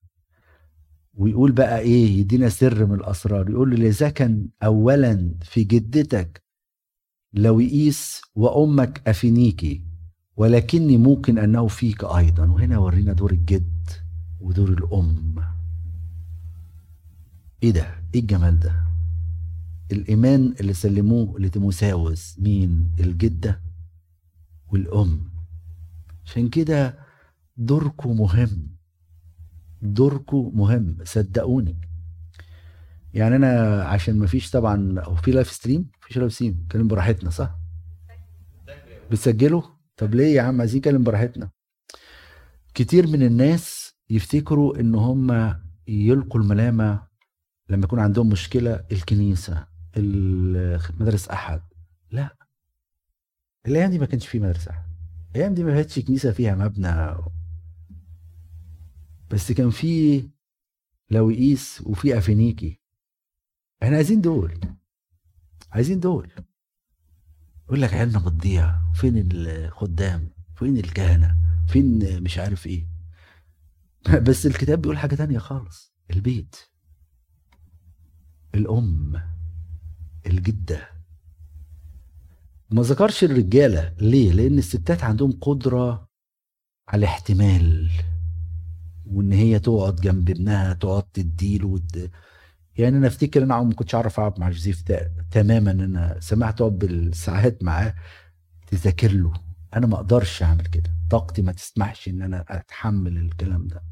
ويقول 1.14 1.52
بقى 1.52 1.78
إيه 1.78 2.20
يدينا 2.20 2.48
سر 2.48 2.86
من 2.86 2.94
الأسرار. 2.94 3.50
يقول 3.50 3.80
له 3.80 4.08
كان 4.08 4.48
أولا 4.62 5.34
في 5.42 5.64
جدتك 5.64 6.42
لوئيس 7.32 8.20
وأمك 8.34 9.08
أفينيكي 9.08 9.84
ولكني 10.36 10.96
ممكن 10.96 11.38
أنه 11.38 11.66
فيك 11.66 12.04
أيضا. 12.04 12.46
وهنا 12.46 12.78
ورينا 12.78 13.12
دور 13.12 13.32
الجد 13.32 13.90
ودور 14.40 14.68
الأم. 14.68 15.57
إيه 17.62 17.70
ده؟ 17.70 17.94
إيه 18.14 18.20
الجمال 18.20 18.60
ده؟ 18.60 18.84
الإيمان 19.92 20.54
اللي 20.60 20.72
سلموه 20.74 21.40
لتيموساوس 21.40 22.38
مين؟ 22.38 22.90
الجدة 23.00 23.60
والأم. 24.68 25.30
عشان 26.26 26.48
كده 26.48 26.98
دوركم 27.56 28.16
مهم. 28.20 28.68
دوركم 29.82 30.52
مهم. 30.54 30.96
صدقوني. 31.04 31.76
يعني 33.14 33.36
أنا 33.36 33.82
عشان 33.84 34.18
ما 34.18 34.26
فيش 34.26 34.50
طبعا 34.50 35.00
أو 35.00 35.14
في 35.14 35.30
live 35.30 35.50
stream 35.52 35.90
مفيش 36.02 36.18
live 36.18 36.32
stream 36.32 36.60
نتكلم 36.64 36.88
براحتنا 36.88 37.30
صح؟ 37.30 37.58
بتسجلوا؟ 39.10 39.62
طب 39.96 40.14
ليه 40.14 40.34
يا 40.34 40.42
عم؟ 40.42 40.60
عايزين 40.60 40.78
نتكلم 40.78 41.02
براحتنا. 41.04 41.50
كتير 42.74 43.06
من 43.06 43.22
الناس 43.22 43.94
يفتكروا 44.10 44.80
إن 44.80 44.94
هم 44.94 45.54
يلقوا 45.88 46.40
الملامة 46.40 47.07
لما 47.68 47.84
يكون 47.84 47.98
عندهم 47.98 48.28
مشكلة 48.28 48.84
الكنيسة 48.92 49.66
المدرسة 49.96 51.32
أحد. 51.32 51.62
لا. 52.10 52.36
الأيام 53.66 53.90
دي 53.90 53.98
ما 53.98 54.06
كانش 54.06 54.26
في 54.26 54.38
مدرسه 54.38 54.70
أحد. 54.70 54.88
الأيام 55.34 55.54
دي 55.54 55.64
ما 55.64 55.74
كانتش 55.74 55.98
كنيسة 55.98 56.32
فيها 56.32 56.54
مبنى. 56.54 57.14
بس 59.30 59.52
كان 59.52 59.70
في 59.70 60.28
لويقيس 61.10 61.82
وفي 61.86 62.18
افينيكي 62.18 62.80
إحنا 63.82 63.96
عايزين 63.96 64.20
دول. 64.20 64.60
عايزين 65.72 66.00
دول. 66.00 66.32
يقول 67.66 67.82
لك 67.82 67.94
عيالنا 67.94 68.18
بتضيع. 68.18 68.92
فين 68.94 69.28
الخدام؟ 69.32 70.30
فين 70.56 70.76
الكهنة؟ 70.76 71.36
فين 71.68 72.22
مش 72.22 72.38
عارف 72.38 72.66
إيه. 72.66 72.88
بس 74.28 74.46
الكتاب 74.46 74.82
بيقول 74.82 74.98
حاجة 74.98 75.14
تانية 75.14 75.38
خالص. 75.38 75.94
البيت. 76.10 76.56
الأم 78.54 79.22
الجدة. 80.26 80.88
ما 82.70 82.82
ذكرش 82.82 83.24
الرجالة 83.24 83.94
ليه؟ 84.00 84.32
لأن 84.32 84.58
الستات 84.58 85.04
عندهم 85.04 85.32
قدرة 85.40 86.08
على 86.88 86.98
الاحتمال 86.98 87.90
وإن 89.06 89.32
هي 89.32 89.58
تقعد 89.58 89.96
جنب 89.96 90.30
ابنها 90.30 90.72
تقعد 90.72 91.02
تديله 91.02 91.68
وت... 91.68 92.10
يعني 92.76 92.96
أنا 92.96 93.06
أفتكر 93.06 93.42
أنا 93.42 93.62
ما 93.62 93.74
كنتش 93.74 93.94
أعرف 93.94 94.20
أقعد 94.20 94.40
مع 94.40 94.50
جوزيف 94.50 94.82
تماما. 95.30 95.70
أنا 95.70 96.16
سمعت 96.20 96.60
أقعد 96.60 96.78
بالساعات 96.78 97.62
معاه 97.64 97.94
تذاكر 98.66 99.12
له. 99.12 99.32
أنا 99.74 99.86
ما 99.86 99.94
أقدرش 99.94 100.42
أعمل 100.42 100.66
كده. 100.66 100.94
طاقتي 101.10 101.42
ما 101.42 101.52
تسمحش 101.52 102.08
إن 102.08 102.22
أنا 102.22 102.44
أتحمل 102.48 103.18
الكلام 103.18 103.66
ده. 103.66 103.82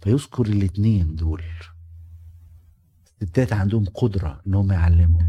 فيذكر 0.00 0.46
الاثنين 0.46 1.14
دول. 1.14 1.42
الستات 3.22 3.52
عندهم 3.52 3.84
قدرة 3.84 4.40
إن 4.46 4.54
هم 4.54 4.72
يعلموا. 4.72 5.22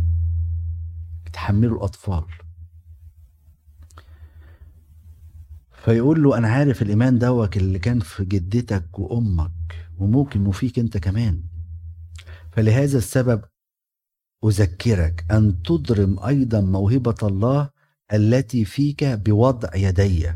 يتحملوا 1.28 1.78
الأطفال. 1.78 2.26
فيقول 5.72 6.24
له 6.24 6.38
أنا 6.38 6.48
عارف 6.48 6.82
الإيمان 6.82 7.20
دوك 7.20 7.58
اللي 7.58 7.80
كان 7.80 8.00
في 8.00 8.26
جدتك 8.26 9.00
وأمك 9.00 9.52
وممكن 9.98 10.40
انه 10.40 10.52
فيك 10.52 10.80
أنت 10.80 10.98
كمان. 10.98 11.44
فلهذا 12.52 12.98
السبب 12.98 13.42
أذكرك 14.46 15.26
أن 15.32 15.62
تضرم 15.64 16.20
أيضا 16.20 16.62
موهبة 16.62 17.16
الله 17.24 17.70
التي 18.14 18.66
فيك 18.66 19.04
بوضع 19.04 19.76
يدي. 19.76 20.34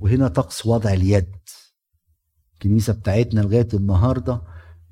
وهنا 0.00 0.28
طقس 0.28 0.66
وضع 0.66 0.92
اليد. 0.92 1.36
الكنيسة 2.54 2.92
بتاعتنا 2.92 3.40
لغاية 3.40 3.68
النهارده 3.74 4.42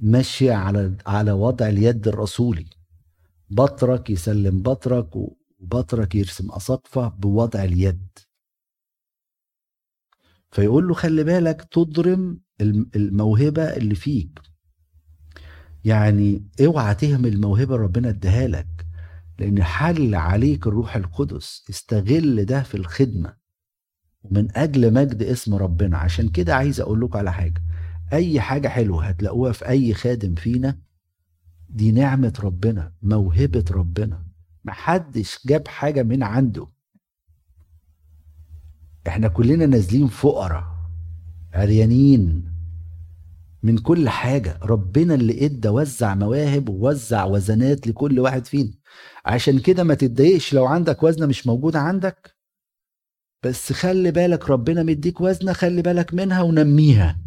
ماشية 0.04 0.52
على 0.52 0.96
على 1.06 1.32
وضع 1.32 1.68
اليد 1.68 2.08
الرسولي. 2.08 2.66
بطرك 3.50 4.10
يسلم 4.10 4.62
بطرك 4.62 5.10
وبطرك 5.16 6.14
يرسم 6.14 6.50
اساقفه 6.52 7.08
بوضع 7.08 7.64
اليد. 7.64 8.08
فيقول 10.50 10.88
له 10.88 10.94
خلي 10.94 11.24
بالك 11.24 11.64
تضرم 11.70 12.40
الموهبة 12.96 13.62
اللي 13.62 13.94
فيك. 13.94 14.40
يعني 15.84 16.46
اوعى 16.60 16.94
تهمل 16.94 17.32
الموهبة 17.32 17.76
ربنا 17.76 18.08
اداها 18.08 18.48
لك 18.48 18.86
لأن 19.38 19.62
حل 19.62 20.14
عليك 20.14 20.66
الروح 20.66 20.96
القدس 20.96 21.64
استغل 21.70 22.44
ده 22.44 22.62
في 22.62 22.74
الخدمة. 22.76 23.36
ومن 24.22 24.56
أجل 24.56 24.92
مجد 24.92 25.22
اسم 25.22 25.54
ربنا. 25.54 25.98
عشان 25.98 26.28
كده 26.28 26.54
عايز 26.54 26.80
أقول 26.80 27.00
لكم 27.00 27.18
على 27.18 27.32
حاجة. 27.32 27.62
أي 28.14 28.40
حاجة 28.40 28.68
حلوة 28.68 29.06
هتلاقوها 29.06 29.52
في 29.52 29.68
أي 29.68 29.94
خادم 29.94 30.34
فينا 30.34 30.78
دي 31.68 31.92
نعمة 31.92 32.32
ربنا 32.44 32.92
موهبة 33.02 33.64
ربنا. 33.70 34.24
محدش 34.64 35.38
جاب 35.46 35.68
حاجة 35.68 36.02
من 36.02 36.22
عنده. 36.22 36.66
إحنا 39.06 39.28
كلنا 39.28 39.66
نازلين 39.66 40.06
فقراء 40.06 40.64
عريانين. 41.52 42.54
من 43.62 43.78
كل 43.78 44.08
حاجة 44.08 44.58
ربنا 44.62 45.14
اللي 45.14 45.44
إدى 45.46 45.68
وزع 45.68 46.14
مواهب 46.14 46.68
ووزع 46.68 47.24
وزنات 47.24 47.86
لكل 47.86 48.20
واحد 48.20 48.46
فينا. 48.46 48.72
عشان 49.24 49.58
كده 49.58 49.84
ما 49.84 49.94
تتضايقش 49.94 50.54
لو 50.54 50.66
عندك 50.66 51.02
وزنة 51.02 51.26
مش 51.26 51.46
موجودة 51.46 51.78
عندك. 51.78 52.34
بس 53.42 53.72
خلي 53.72 54.10
بالك 54.10 54.50
ربنا 54.50 54.82
مديك 54.82 55.20
وزنة 55.20 55.52
خلي 55.52 55.82
بالك 55.82 56.14
منها 56.14 56.42
ونميها. 56.42 57.18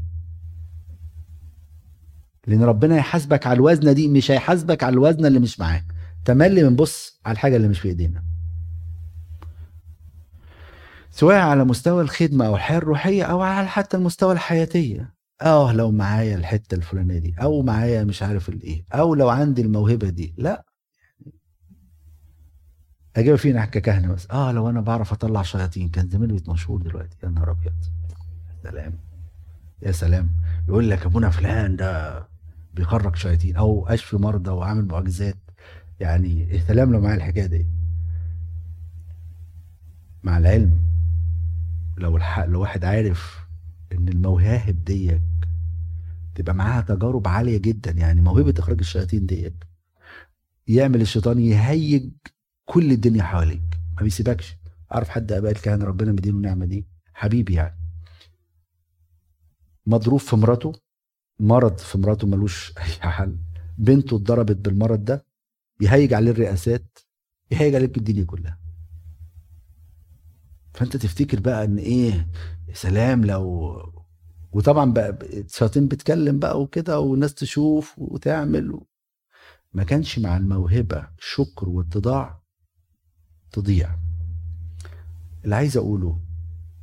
لأن 2.48 2.64
ربنا 2.64 2.98
يحاسبك 2.98 3.48
على 3.48 3.56
الوزنة 3.56 3.92
دي 3.92 4.08
مش 4.08 4.32
هيحاسبك 4.32 4.84
على 4.84 4.94
الوزنة 4.94 5.28
اللي 5.28 5.40
مش 5.40 5.60
معاك. 5.60 5.86
تملي 6.26 6.64
بنبص 6.64 7.20
على 7.26 7.34
الحاجة 7.34 7.56
اللي 7.56 7.68
مش 7.68 7.80
في 7.80 7.88
ايدينا 7.88 8.24
سواء 11.12 11.36
على 11.40 11.64
مستوى 11.64 12.02
الخدمة 12.02 12.46
أو 12.48 12.56
الحياة 12.56 12.78
الروحية 12.78 13.24
أو 13.24 13.42
على 13.42 13.68
حتى 13.68 13.98
المستوى 13.98 14.34
الحياتية. 14.34 15.14
آه 15.42 15.74
لو 15.74 15.92
معايا 15.92 16.36
الحتة 16.36 16.76
الفلانية 16.76 17.18
دي 17.18 17.36
أو 17.42 17.62
معايا 17.62 18.04
مش 18.04 18.24
عارف 18.24 18.50
الإيه 18.50 18.86
أو 18.94 19.16
لو 19.16 19.30
عندي 19.30 19.62
الموهبة 19.62 20.10
دي. 20.10 20.34
لا. 20.38 20.66
أجيب 23.16 23.36
فينا 23.36 23.66
ككهنة 23.66 24.14
بس. 24.14 24.28
آه 24.32 24.52
لو 24.52 24.70
أنا 24.70 24.82
بعرف 24.82 25.14
أطلع 25.14 25.42
شياطين. 25.42 25.90
كان 25.90 26.10
زميلي 26.10 26.34
بقيت 26.34 26.50
مشهور 26.50 26.82
دلوقتي. 26.82 27.18
يا 27.24 27.30
نهار 27.30 27.52
أبيض. 27.52 27.74
سلام. 28.64 28.94
يا 29.82 29.92
سلام. 29.92 30.30
يقول 30.68 30.90
لك 30.90 31.06
أبونا 31.06 31.30
فلان 31.30 31.76
ده 31.76 32.28
بيخرج 32.78 33.16
شياطين 33.16 33.56
أو 33.56 33.88
أشفي 33.88 34.18
مرضى 34.18 34.52
وعامل 34.52 34.86
معجزات. 34.88 35.38
يعني 36.00 36.50
يا 36.54 36.60
سلام 36.68 36.92
لو 36.94 37.02
معايا 37.02 37.16
الحكاية 37.16 37.46
دي. 37.46 37.68
مع 40.24 40.38
العلم 40.38 40.84
لو 41.98 42.18
الحق 42.18 42.46
لو 42.46 42.62
واحد 42.62 42.86
عارف 42.86 43.48
إن 43.92 44.08
المواهب 44.08 44.84
ديت 44.84 45.22
تبقى 46.36 46.56
معاها 46.56 46.82
تجارب 46.82 47.28
عالية 47.28 47.58
جدا 47.58 47.92
يعني 47.92 48.22
موهبة 48.22 48.54
إخراج 48.60 48.80
الشياطين 48.80 49.26
ديت 49.26 49.64
يعمل 50.68 51.02
الشيطان 51.02 51.40
يهيج 51.40 52.12
كل 52.66 52.92
الدنيا 52.92 53.24
حواليك. 53.24 53.80
ما 53.98 54.04
بيسيبكش. 54.04 54.56
أعرف 54.94 55.10
حد 55.10 55.32
اباء 55.32 55.52
الكهنة 55.52 55.86
ربنا 55.86 56.12
مدينه 56.12 56.38
النعمة 56.38 56.66
دي. 56.66 56.88
حبيبي 57.14 57.54
يعني. 57.54 57.78
مضروب 59.86 60.20
في 60.20 60.36
مراته. 60.36 60.74
مرض 61.40 61.78
في 61.78 61.98
مراته 61.98 62.28
ملوش 62.28 62.74
أي 62.78 62.84
حل. 63.12 63.38
بنته 63.78 64.16
اتضربت 64.16 64.56
بالمرض 64.58 65.06
ده 65.06 65.26
يهيج 65.82 66.14
عليه 66.14 66.32
الرئاسات 66.32 67.00
يهيج 67.52 67.76
عليك 67.76 67.98
الدنيا 67.98 68.24
كلها. 68.24 68.60
فأنت 70.74 70.98
تفتكر 70.98 71.40
بقى 71.40 71.66
إن 71.66 71.78
إيه؟ 71.78 72.28
سلام 72.74 73.26
لو 73.26 73.78
وطبعا 74.52 74.92
بقى 74.94 75.10
الشياطين 75.24 75.88
بتكلم 75.88 76.40
بقى 76.40 76.62
وكده 76.62 77.00
والناس 77.00 77.34
تشوف 77.34 77.94
وتعمل 77.98 78.80
ما 79.74 79.84
كانش 79.84 80.20
مع 80.20 80.38
الموهبة 80.38 81.08
شكر 81.20 81.70
واتضاع 81.70 82.42
تضيع. 83.52 84.00
اللي 85.44 85.56
عايز 85.56 85.78
أقوله 85.78 86.20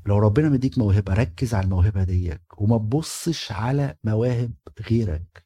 لو 0.07 0.19
ربنا 0.19 0.49
مديك 0.49 0.79
موهبة 0.79 1.15
ركز 1.15 1.55
على 1.55 1.65
الموهبة 1.65 2.05
ديك 2.05 2.61
وما 2.61 2.79
تبصش 2.79 3.53
على 3.53 3.97
مواهب 4.05 4.53
غيرك. 4.91 5.45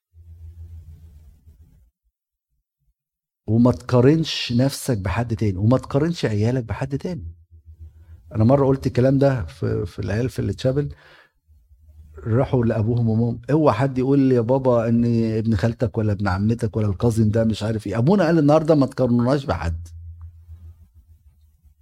وما 3.46 3.72
تقارنش 3.72 4.52
نفسك 4.52 4.98
بحد 4.98 5.36
تاني 5.36 5.58
وما 5.58 5.78
تقارنش 5.78 6.24
عيالك 6.24 6.64
بحد 6.64 6.98
تاني. 6.98 7.34
أنا 8.34 8.44
مرة 8.44 8.66
قلت 8.66 8.86
الكلام 8.86 9.18
ده 9.18 9.44
في, 9.44 9.86
في 9.86 9.98
العيال 9.98 10.28
في 10.30 10.38
اللي 10.38 10.52
تشابل 10.52 10.94
راحوا 12.26 12.64
لأبوهم 12.64 13.08
وأمهم 13.08 13.40
اوعى 13.50 13.74
حد 13.74 13.98
يقول 13.98 14.18
لي 14.18 14.34
يا 14.34 14.40
بابا 14.40 14.88
إن 14.88 15.04
ابن 15.38 15.56
خالتك 15.56 15.98
ولا 15.98 16.12
ابن 16.12 16.28
عمتك 16.28 16.76
ولا 16.76 16.86
الكازن 16.86 17.30
ده 17.30 17.44
مش 17.44 17.62
عارف 17.62 17.86
إيه. 17.86 17.98
أبونا 17.98 18.24
قال 18.24 18.38
النهارده 18.38 18.74
ما 18.74 18.86
تقارنوناش 18.86 19.44
بحد. 19.44 19.88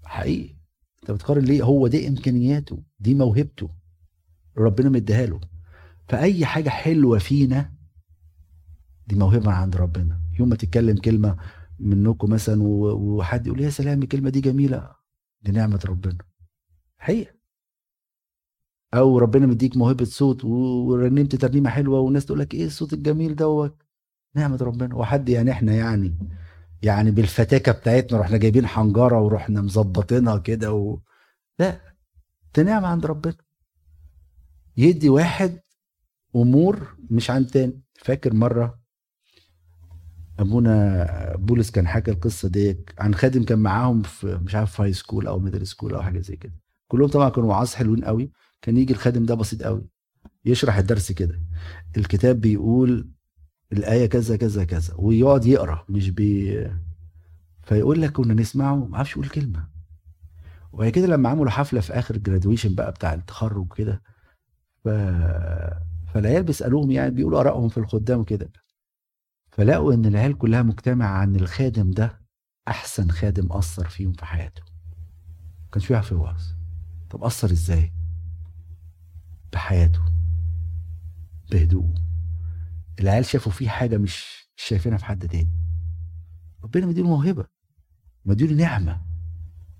حقيقي. 0.04 0.55
انت 1.06 1.16
بتقارن 1.16 1.44
ليه؟ 1.44 1.62
هو 1.62 1.86
دي 1.86 2.08
إمكانياته 2.08 2.82
دي 2.98 3.14
موهبته. 3.14 3.70
ربنا 4.58 4.88
مديها 4.88 5.26
له. 5.26 5.40
فأي 6.08 6.46
حاجة 6.46 6.68
حلوة 6.68 7.18
فينا 7.18 7.72
دي 9.06 9.16
موهبة 9.16 9.52
عند 9.52 9.76
ربنا. 9.76 10.20
يوم 10.38 10.48
ما 10.48 10.56
تتكلم 10.56 10.96
كلمة 10.96 11.36
منكم 11.78 12.30
مثلا 12.30 12.62
وحد 12.62 13.46
يقول 13.46 13.60
يا 13.60 13.70
سلام 13.70 14.02
الكلمة 14.02 14.30
دي 14.30 14.40
جميلة. 14.40 14.90
دي 15.42 15.52
نعمة 15.52 15.80
ربنا. 15.86 16.18
حقيقة. 16.98 17.34
أو 18.94 19.18
ربنا 19.18 19.46
مديك 19.46 19.76
موهبة 19.76 20.04
صوت 20.04 20.44
ورنمت 20.44 21.36
ترنيمة 21.36 21.70
حلوة 21.70 22.00
والناس 22.00 22.26
تقول 22.26 22.38
لك 22.38 22.54
إيه 22.54 22.66
الصوت 22.66 22.92
الجميل 22.92 23.36
دوت؟ 23.36 23.82
نعمة 24.34 24.56
ربنا. 24.56 24.94
وحد 24.94 25.28
يعني 25.28 25.50
إحنا 25.50 25.74
يعني 25.74 26.18
يعني 26.82 27.10
بالفتاكة 27.10 27.72
بتاعتنا 27.72 28.18
رحنا 28.20 28.36
جايبين 28.36 28.66
حنجرة 28.66 29.20
ورحنا 29.20 29.60
مظبطينها 29.62 30.38
كده 30.38 30.72
و... 30.72 30.98
لا 31.58 31.80
دي 32.54 32.62
نعمة 32.62 32.88
عند 32.88 33.06
ربنا. 33.06 33.34
يدي 34.76 35.08
واحد 35.08 35.60
أمور 36.36 36.96
مش 37.10 37.30
عن 37.30 37.46
تاني. 37.46 37.82
فاكر 37.94 38.34
مرة 38.34 38.80
أبونا 40.38 41.36
بولس 41.36 41.70
كان 41.70 41.88
حكى 41.88 42.10
القصة 42.10 42.48
دي 42.48 42.84
عن 42.98 43.14
خادم 43.14 43.44
كان 43.44 43.58
معاهم 43.58 44.02
في 44.02 44.26
مش 44.42 44.54
عارف 44.54 44.80
high 44.80 44.92
school 44.92 45.26
أو 45.26 45.38
middle 45.38 45.66
school 45.66 45.94
أو 45.94 46.02
حاجة 46.02 46.20
زي 46.20 46.36
كده. 46.36 46.54
كلهم 46.88 47.08
طبعا 47.08 47.28
كانوا 47.28 47.48
وعاظ 47.48 47.74
حلوين 47.74 48.04
قوي 48.04 48.30
كان 48.62 48.76
يجي 48.76 48.92
الخادم 48.92 49.24
ده 49.26 49.34
بسيط 49.34 49.62
قوي 49.62 49.86
يشرح 50.44 50.76
الدرس 50.76 51.12
كده. 51.12 51.42
الكتاب 51.96 52.40
بيقول 52.40 53.10
الآية 53.72 54.06
كذا 54.06 54.36
كذا 54.36 54.64
كذا. 54.64 54.94
ويقعد 54.98 55.44
يقرأ 55.46 55.84
مش 55.88 56.10
بي 56.10 56.66
فيقول 57.62 58.02
لك 58.02 58.12
كنا 58.12 58.34
نسمعه 58.34 58.74
ما 58.74 58.98
عرفش 58.98 59.12
يقول 59.12 59.28
كلمة. 59.28 59.68
وبعد 60.72 60.88
كده 60.90 61.06
لما 61.06 61.28
عملوا 61.28 61.50
حفلة 61.50 61.80
في 61.80 61.92
آخر 61.92 62.16
جرادويشن 62.16 62.74
بقى 62.74 62.92
بتاع 62.92 63.14
التخرج 63.14 63.72
كده 63.76 64.02
ف... 64.84 64.88
فالعيال 66.14 66.42
بيسألوهم 66.42 66.90
يعني 66.90 67.10
بيقولوا 67.10 67.40
آرائهم 67.40 67.68
في 67.68 67.78
الخدام 67.78 68.20
وكده. 68.20 68.52
فلقوا 69.50 69.94
إن 69.94 70.06
العيال 70.06 70.38
كلها 70.38 70.62
مجتمعة 70.62 71.08
عن 71.08 71.36
الخادم 71.36 71.90
ده 71.90 72.20
أحسن 72.68 73.10
خادم 73.10 73.52
أثر 73.52 73.88
فيهم 73.88 74.12
في 74.12 74.24
حياته. 74.26 74.62
ما 75.62 75.68
كانش 75.72 75.86
فيها 75.86 76.00
في 76.00 76.14
وعظ 76.14 76.42
طب 77.10 77.24
أثر 77.24 77.50
إزاي؟ 77.50 77.92
بحياته. 79.52 80.00
بهدوءه. 81.50 81.94
العيال 83.00 83.24
شافوا 83.24 83.52
فيه 83.52 83.68
حاجة 83.68 83.98
مش 83.98 84.46
شايفينها 84.56 84.98
في 84.98 85.04
حد 85.04 85.28
تاني. 85.28 85.50
ربنا 86.64 86.86
مديله 86.86 87.08
موهبة 87.08 87.46
مديله 88.24 88.54
نعمة. 88.54 89.02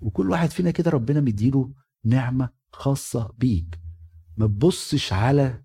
وكل 0.01 0.29
واحد 0.29 0.49
فينا 0.49 0.71
كده 0.71 0.91
ربنا 0.91 1.21
مديله 1.21 1.71
نعمة 2.05 2.49
خاصة 2.73 3.33
بيك. 3.37 3.79
ما 4.37 4.47
تبصش 4.47 5.13
على 5.13 5.63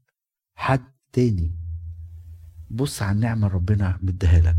حد 0.55 0.81
تاني. 1.12 1.55
بص 2.71 3.03
على 3.03 3.12
النعمة 3.15 3.47
اللي 3.47 3.57
ربنا 3.57 3.99
مديها 4.03 4.41
لك. 4.41 4.57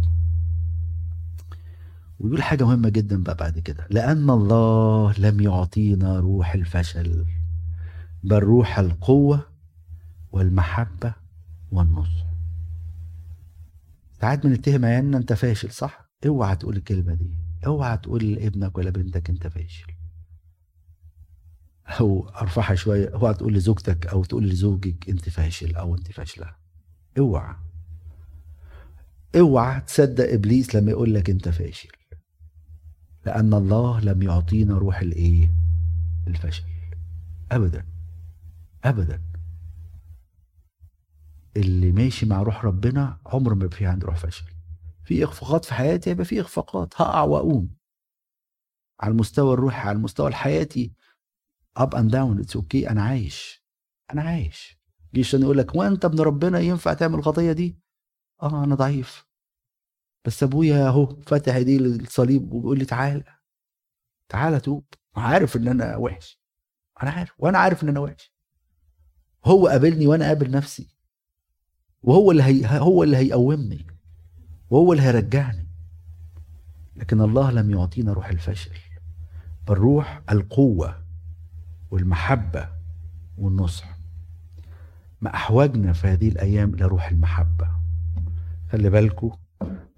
ويقول 2.19 2.43
حاجة 2.43 2.63
مهمة 2.63 2.89
جدا 2.89 3.23
بقى 3.23 3.35
بعد 3.35 3.59
كده. 3.59 3.87
لأن 3.89 4.29
الله 4.29 5.13
لم 5.17 5.39
يعطينا 5.39 6.19
روح 6.19 6.53
الفشل 6.53 7.25
بل 8.23 8.39
روح 8.39 8.79
القوة 8.79 9.47
والمحبة 10.31 11.13
والنصح 11.71 12.32
ساعات 14.23 14.43
بنتهم 14.47 14.85
عيالنا 14.85 15.17
انت 15.17 15.33
فاشل 15.33 15.71
صح؟ 15.71 16.09
اوعى 16.25 16.55
تقول 16.55 16.77
الكلمة 16.77 17.13
دي. 17.13 17.37
اوعى 17.65 17.97
تقول 17.97 18.31
لابنك 18.31 18.77
ولا 18.77 18.89
بنتك 18.89 19.29
انت 19.29 19.47
فاشل. 19.47 19.85
أو 21.87 22.29
ارفعها 22.29 22.75
شوية. 22.75 23.13
اوعى 23.13 23.33
تقول 23.33 23.53
لزوجتك 23.53 24.07
أو 24.07 24.23
تقول 24.23 24.49
لزوجك 24.49 25.09
انت 25.09 25.29
فاشل 25.29 25.75
أو 25.75 25.95
انت 25.95 26.11
فاشلة. 26.11 26.55
اوعى. 27.17 27.55
اوعى 29.35 29.81
تصدق 29.81 30.33
ابليس 30.33 30.75
لما 30.75 30.91
يقول 30.91 31.13
لك 31.13 31.29
انت 31.29 31.49
فاشل. 31.49 31.89
لأن 33.25 33.53
الله 33.53 33.99
لم 33.99 34.21
يعطينا 34.21 34.77
روح 34.77 34.99
الإيه؟ 34.99 35.51
الفشل. 36.27 36.63
ابدا. 37.51 37.85
ابدا. 38.83 39.21
اللي 41.57 41.91
ماشي 41.91 42.25
مع 42.25 42.41
روح 42.41 42.65
ربنا 42.65 43.19
عمر 43.25 43.53
ما 43.53 43.69
في 43.69 43.85
عنده 43.85 44.07
روح 44.07 44.17
فشل 44.17 44.45
في 45.03 45.23
إخفاقات 45.23 45.65
في 45.65 45.73
حياتي 45.73 46.09
يبقى 46.09 46.25
في 46.25 46.41
إخفاقات. 46.41 47.01
هقع 47.01 47.21
وأقوم. 47.21 47.75
على 48.99 49.11
المستوى 49.11 49.53
الروحي 49.53 49.87
على 49.87 49.95
المستوى 49.97 50.27
الحياتي 50.27 50.93
up 51.77 51.95
and 51.95 52.11
down 52.11 52.39
it's 52.39 52.55
okay 52.55 52.89
أنا 52.89 53.03
عايش. 53.03 53.63
أنا 54.13 54.21
عايش. 54.21 54.79
جيش 55.13 55.33
يقول 55.33 55.57
لك 55.57 55.75
وأنت 55.75 56.05
ابن 56.05 56.19
ربنا 56.19 56.59
ينفع 56.59 56.93
تعمل 56.93 57.15
الخطية 57.15 57.51
دي؟ 57.51 57.79
آه 58.41 58.63
أنا 58.63 58.75
ضعيف. 58.75 59.25
بس 60.25 60.43
أبويا 60.43 60.87
أهو 60.87 61.05
فاتح 61.05 61.55
إيديه 61.55 61.77
للصليب 61.77 62.53
وبيقول 62.53 62.79
لي 62.79 62.85
تعالى 62.85 63.23
تعالى 64.29 64.59
توب. 64.59 64.85
عارف 65.15 65.55
إن 65.55 65.67
أنا 65.67 65.95
وحش. 65.97 66.41
أنا 67.03 67.11
عارف. 67.11 67.33
وأنا 67.37 67.57
عارف 67.57 67.83
إن 67.83 67.89
أنا 67.89 67.99
وحش. 67.99 68.33
هو 69.45 69.67
قابلني 69.67 70.07
وأنا 70.07 70.25
قابل 70.27 70.51
نفسي. 70.51 70.95
وهو 72.03 72.31
اللي 72.31 72.43
هي 72.43 72.79
هو 72.79 73.03
اللي 73.03 73.17
هيقومني 73.17 73.85
وهو 74.69 74.93
اللي 74.93 75.03
هيرجعني. 75.03 75.67
لكن 76.95 77.21
الله 77.21 77.51
لم 77.51 77.71
يعطينا 77.71 78.13
روح 78.13 78.29
الفشل 78.29 78.71
بل 79.67 79.73
روح 79.73 80.21
القوة 80.31 81.03
والمحبة 81.91 82.69
والنصح. 83.37 83.97
ما 85.21 85.33
أحوجنا 85.35 85.93
في 85.93 86.07
هذه 86.07 86.27
الأيام 86.27 86.73
إلى 86.73 86.85
روح 86.85 87.09
المحبة. 87.09 87.67
خلي 88.71 88.89
بالكم 88.89 89.31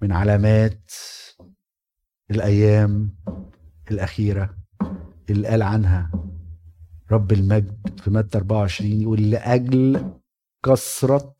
من 0.02 0.12
علامات 0.12 0.90
الأيام 2.30 3.14
الأخيرة 3.90 4.56
اللي 5.30 5.48
قال 5.48 5.62
عنها 5.62 6.10
رب 7.10 7.32
المجد 7.32 8.00
في 8.00 8.10
متى 8.10 8.38
24 8.38 8.90
يقول 9.02 9.30
لأجل 9.30 10.10
كثرة 10.64 11.34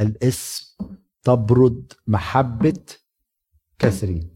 الاسم 0.00 0.74
تبرد 1.22 1.92
محبة 2.06 2.84
كثيرين 3.78 4.30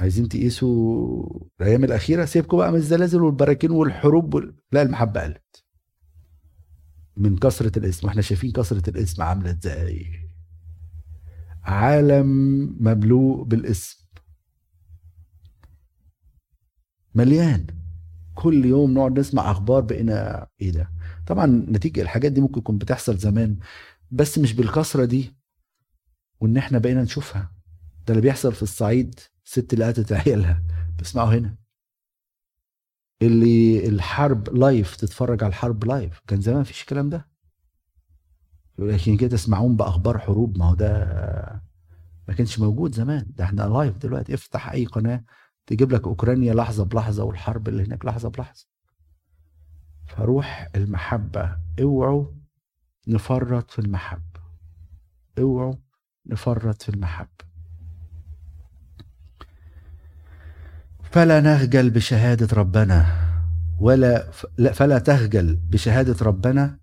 عايزين 0.00 0.28
تقيسوا 0.28 1.40
الأيام 1.60 1.84
الأخيرة؟ 1.84 2.24
سيبكم 2.24 2.56
بقى 2.56 2.70
من 2.72 2.78
الزلازل 2.78 3.22
والبراكين 3.22 3.70
والحروب 3.70 4.34
وال... 4.34 4.54
لا 4.72 4.82
المحبة 4.82 5.22
قلت. 5.22 5.64
من 7.16 7.36
كثرة 7.36 7.78
الاسم 7.78 8.06
وإحنا 8.06 8.22
شايفين 8.22 8.52
كثرة 8.52 8.90
الاسم 8.90 9.22
عاملة 9.22 9.50
إزاي؟ 9.50 10.28
عالم 11.62 12.26
مملوء 12.80 13.44
بالاسم. 13.44 13.98
مليان. 17.14 17.66
كل 18.34 18.64
يوم 18.64 18.94
نقعد 18.94 19.18
نسمع 19.18 19.50
أخبار 19.50 19.80
بقينا 19.80 20.46
إيه 20.60 20.70
ده؟ 20.72 20.90
طبعا 21.28 21.46
نتيجة 21.46 22.02
الحاجات 22.02 22.32
دي 22.32 22.40
ممكن 22.40 22.62
تكون 22.62 22.78
بتحصل 22.78 23.16
زمان 23.16 23.58
بس 24.10 24.38
مش 24.38 24.52
بالكثرة 24.52 25.04
دي 25.04 25.36
وإن 26.40 26.56
إحنا 26.56 26.78
بقينا 26.78 27.02
نشوفها. 27.02 27.52
ده 28.06 28.14
اللي 28.14 28.20
بيحصل 28.22 28.52
في 28.52 28.62
الصعيد 28.62 29.20
ست 29.44 29.72
اللي 29.72 29.84
قتلت 29.84 30.12
عيالها 30.12 30.62
بسمعوا 31.00 31.34
هنا. 31.34 31.56
اللي 33.22 33.88
الحرب 33.88 34.48
live 34.56 34.96
تتفرج 34.96 35.44
على 35.44 35.50
الحرب 35.50 35.84
live 35.84 36.20
كان 36.26 36.40
زمان 36.40 36.60
مفيش 36.60 36.80
الكلام 36.80 37.08
ده. 37.10 37.28
لكن 38.78 39.16
كده 39.16 39.30
تسمعون 39.30 39.76
بأخبار 39.76 40.18
حروب. 40.18 40.58
ما 40.58 40.64
هو 40.64 40.74
ده 40.74 41.04
ما 42.28 42.34
كانش 42.34 42.58
موجود 42.58 42.94
زمان. 42.94 43.26
ده 43.36 43.44
إحنا 43.44 43.62
live 43.62 43.96
دلوقتي. 43.96 44.34
افتح 44.34 44.70
أي 44.70 44.84
قناة 44.84 45.24
تجيب 45.66 45.92
لك 45.92 46.06
أوكرانيا 46.06 46.54
لحظة 46.54 46.84
بلحظة 46.84 47.24
والحرب 47.24 47.68
اللي 47.68 47.82
هناك 47.84 48.04
لحظة 48.04 48.28
بلحظة. 48.28 48.77
فروح 50.08 50.68
المحبة. 50.76 51.56
اوعوا 51.80 52.26
نفرط 53.08 53.70
في 53.70 53.78
المحبه 53.78 54.40
اوعوا 55.38 55.74
نفرط 56.26 56.82
في 56.82 56.88
المحبه 56.88 57.44
فلا 61.02 61.40
نخجل 61.40 61.90
بشهادة 61.90 62.56
ربنا 62.56 63.06
ولا 63.80 64.30
فلا 64.72 64.98
تخجل 64.98 65.56
بشهادة 65.56 66.26
ربنا 66.26 66.78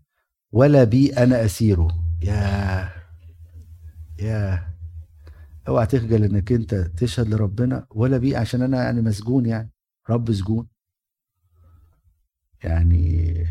ولا 0.52 0.84
بي 0.84 1.14
أنا 1.14 1.46
اسيره 1.46 1.88
يا 2.22 2.90
يا 4.20 4.68
اوعى 5.68 5.86
تخجل 5.86 6.24
إنك 6.24 6.52
أنت 6.52 6.76
تشهد 6.76 7.28
لربنا 7.28 7.88
ولا 7.90 8.18
بيه 8.18 8.38
عشان 8.38 8.62
أنا 8.62 8.84
يعني 8.84 9.02
مسجون 9.02 9.46
يعني. 9.46 9.72
رب 10.10 10.32
سجون. 10.34 10.68
يعني 12.66 13.46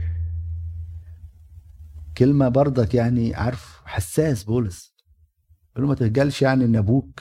كلمة 2.19 2.49
برضك 2.49 2.95
يعني 2.95 3.35
عارف 3.35 3.83
حساس 3.85 4.45
بولس. 4.45 4.95
له 5.79 5.87
ما 5.87 5.95
تخجلش 5.95 6.43
يعني 6.43 6.65
إن 6.65 6.77
أبوك 6.77 7.21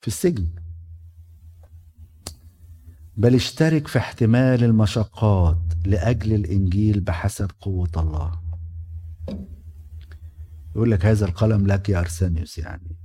في 0.00 0.08
السجن. 0.08 0.48
بل 3.16 3.34
اشترك 3.34 3.86
في 3.88 3.98
احتمال 3.98 4.64
المشقات 4.64 5.58
لأجل 5.86 6.34
الإنجيل 6.34 7.00
بحسب 7.00 7.50
قوة 7.60 7.90
الله. 7.96 8.40
يقول 10.76 10.90
لك 10.90 11.06
هذا 11.06 11.26
القلم 11.26 11.66
لك 11.66 11.88
يا 11.88 11.98
ارسانيوس 11.98 12.58
يعني. 12.58 12.96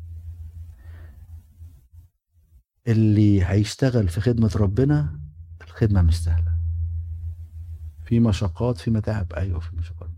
اللي 2.88 3.46
هيشتغل 3.46 4.08
في 4.08 4.22
خدمة 4.22 4.52
ربنا 4.56 5.20
الخدمة 5.62 6.02
مش 6.02 6.24
سهلة. 6.24 6.53
في 8.14 8.20
مشقات 8.20 8.78
في 8.78 8.92
متاعب. 8.92 9.34
أيوة 9.34 9.60
في 9.60 9.76
مشقات. 9.76 10.10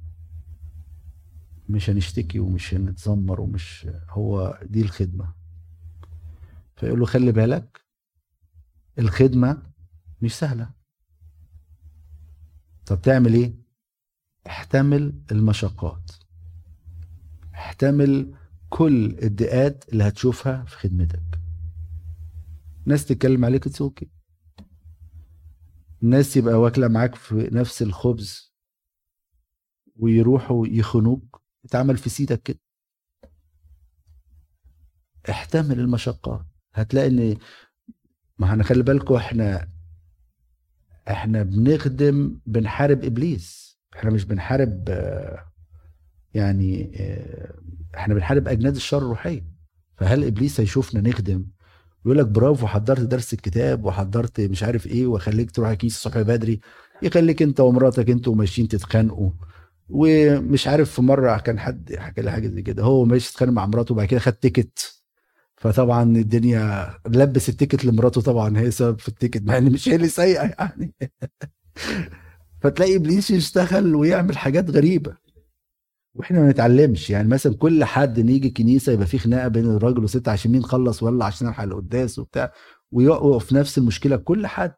مش 1.69 1.89
هنشتكي 1.89 2.39
ومش 2.39 2.73
هنتذمر 2.73 3.41
ومش 3.41 3.87
هو 4.09 4.59
دي 4.63 4.81
الخدمة. 4.81 5.33
فيقول 6.75 6.99
له 6.99 7.05
خلي 7.05 7.31
بالك 7.31 7.85
الخدمة 8.99 9.63
مش 10.21 10.35
سهلة. 10.35 10.69
طب 12.85 13.01
تعمل 13.01 13.33
إيه؟ 13.33 13.53
احتمل 14.47 15.13
المشقات. 15.31 16.11
احتمل 17.53 18.33
كل 18.69 19.17
الدقات 19.23 19.85
اللي 19.89 20.03
هتشوفها 20.03 20.63
في 20.65 20.77
خدمتك. 20.77 21.39
ناس 22.85 23.05
تتكلم 23.05 23.45
عليك 23.45 23.63
تسوكي 23.63 24.14
ناس 26.09 26.37
يبقى 26.37 26.53
واكلة 26.53 26.87
معاك 26.87 27.15
في 27.15 27.49
نفس 27.51 27.81
الخبز 27.81 28.53
ويروحوا 29.95 30.67
يخنوك. 30.67 31.41
اتعمل 31.65 31.97
في 31.97 32.09
سيدك 32.09 32.41
كده. 32.43 32.59
احتمل 35.29 35.79
المشقات 35.79 36.45
هتلاقي 36.73 37.07
إن 37.07 37.37
ما 38.37 38.53
هنخلي 38.53 38.83
بالكم 38.83 39.15
إحنا 39.15 39.69
إحنا 41.07 41.43
بنخدم 41.43 42.39
بنحارب 42.45 43.03
إبليس. 43.03 43.77
إحنا 43.95 44.09
مش 44.11 44.25
بنحارب 44.25 44.89
يعني 46.33 46.91
إحنا 47.97 48.13
بنحارب 48.13 48.47
أجناد 48.47 48.75
الشر 48.75 48.97
الروحية. 48.97 49.45
فهل 49.97 50.23
إبليس 50.23 50.59
هيشوفنا 50.59 51.01
نخدم؟ 51.09 51.47
يقول 52.05 52.17
لك 52.17 52.25
برافو 52.27 52.67
حضرت 52.67 52.99
درس 53.01 53.33
الكتاب 53.33 53.85
وحضرت 53.85 54.41
مش 54.41 54.63
عارف 54.63 54.87
إيه 54.87 55.07
واخليك 55.07 55.51
تروح 55.51 55.69
الكنيسة 55.69 55.95
الصبح 55.95 56.21
بدري 56.21 56.59
يخليك 57.01 57.41
أنت 57.41 57.59
ومراتك 57.59 58.09
أنتوا 58.09 58.35
ماشيين 58.35 58.67
تتخانقوا. 58.67 59.29
ومش 59.89 60.67
عارف 60.67 60.91
في 60.91 61.01
مرة 61.01 61.37
كان 61.37 61.59
حد 61.59 61.95
حكى 61.99 62.21
لي 62.21 62.31
حاجة 62.31 62.47
زي 62.47 62.61
كده 62.61 62.83
هو 62.83 63.05
ماشي 63.05 63.29
يتخانق 63.31 63.51
مع 63.53 63.65
مراته 63.65 63.93
وبعد 63.93 64.07
كده 64.07 64.19
خد 64.19 64.33
ticket 64.33 65.01
فطبعا 65.57 66.03
الدنيا 66.03 66.93
لبس 67.07 67.49
ال 67.49 67.54
ticket 67.54 67.85
لمراته 67.85 68.21
طبعا 68.21 68.59
هي 68.59 68.71
سبب 68.71 68.99
في 68.99 69.07
ال 69.09 69.14
ticket 69.14 69.43
مع 69.43 69.57
إن 69.57 69.71
مش 69.71 69.89
هي 69.89 69.95
اللي 69.95 70.07
سايقة 70.09 70.45
يعني. 70.59 70.93
فتلاقي 72.61 72.95
إبليس 72.95 73.31
يشتغل 73.31 73.95
ويعمل 73.95 74.37
حاجات 74.37 74.69
غريبة. 74.69 75.17
وإحنا 76.15 76.39
ما 76.41 76.49
نتعلمش. 76.49 77.09
يعني 77.09 77.27
مثلا 77.27 77.55
كل 77.55 77.83
حد 77.83 78.19
نيجي 78.19 78.49
كنيسة 78.49 78.91
يبقى 78.91 79.07
في 79.07 79.17
خناقة 79.17 79.47
بين 79.47 79.65
الراجل 79.65 79.99
والست 80.01 80.27
عشان 80.29 80.51
مين 80.51 80.63
خلص 80.63 81.03
ولا 81.03 81.25
عشان 81.25 81.47
الحق 81.47 81.63
القداس 81.63 82.19
وبتاع 82.19 82.51
ويقعوا 82.91 83.39
في 83.39 83.55
نفس 83.55 83.77
المشكلة 83.77 84.15
كل 84.17 84.47
حد. 84.47 84.73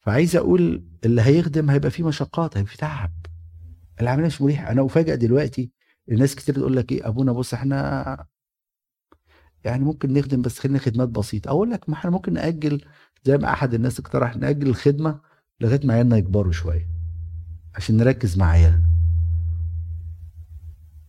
فعايز 0.00 0.36
أقول 0.36 0.84
اللي 1.04 1.22
هيخدم 1.22 1.70
هيبقى 1.70 1.90
فيه 1.90 2.04
مشقات 2.06 2.56
هيبقى 2.56 2.70
فيه 2.72 2.78
تعب. 2.78 3.12
العملية 4.00 4.26
مش 4.26 4.42
مريحة. 4.42 4.70
أنا 4.72 4.86
افاجئ 4.86 5.16
دلوقتي 5.16 5.72
الناس 6.10 6.34
كتير 6.34 6.54
تقول 6.54 6.76
لك 6.76 6.92
إيه 6.92 7.08
أبونا 7.08 7.32
بص 7.32 7.54
إحنا 7.54 8.26
يعني 9.64 9.84
ممكن 9.84 10.12
نخدم 10.12 10.42
بس 10.42 10.58
خلينا 10.58 10.78
خدمات 10.78 11.08
بسيطة. 11.08 11.48
أقول 11.48 11.70
لك 11.70 11.88
ما 11.88 11.94
إحنا 11.94 12.10
ممكن 12.10 12.32
نأجل 12.32 12.84
زي 13.24 13.38
ما 13.38 13.52
أحد 13.52 13.74
الناس 13.74 14.00
اقترح 14.00 14.36
نأجل 14.36 14.66
الخدمة 14.68 15.20
لغاية 15.60 15.80
ما 15.86 15.94
عيالنا 15.94 16.16
يكبروا 16.16 16.52
شوية 16.52 16.88
عشان 17.74 17.96
نركز 17.96 18.38
مع 18.38 18.46
عيالنا. 18.50 18.83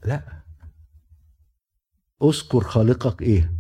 لا. 0.05 0.43
اذكر 2.23 2.63
خالقك 2.63 3.21
إيه؟ 3.21 3.53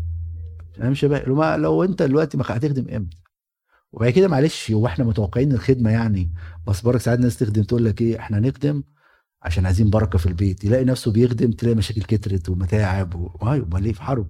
أنا 0.79 0.89
مش 0.89 1.05
لو, 1.05 1.35
ما 1.35 1.57
لو 1.57 1.83
انت 1.83 2.01
دلوقتي 2.03 2.37
ما 2.37 2.43
هتخدم 2.47 2.95
إمتى؟ 2.95 3.17
وبعد 3.91 4.09
كده 4.09 4.27
معلش 4.27 4.71
هو 4.71 4.87
إحنا 4.87 5.05
متوقعين 5.05 5.51
الخدمة 5.51 5.91
يعني 5.91 6.31
بس 6.67 6.81
برك 6.81 7.01
ساعات 7.01 7.19
ناس 7.19 7.37
تخدم 7.37 7.63
تقول 7.63 7.85
لك 7.85 8.01
إيه 8.01 8.19
إحنا 8.19 8.39
نخدم 8.39 8.83
عشان 9.41 9.65
عايزين 9.65 9.89
بركة 9.89 10.17
في 10.17 10.25
البيت. 10.25 10.63
يلاقي 10.63 10.85
نفسه 10.85 11.11
بيخدم 11.11 11.51
تلاقي 11.51 11.75
مشاكل 11.75 12.01
كترت 12.01 12.49
ومتاعب 12.49 13.15
و... 13.15 13.37
أيوه 13.51 13.65
امال 13.65 13.85
إيه 13.85 13.93
في 13.93 14.01
حرب؟ 14.01 14.27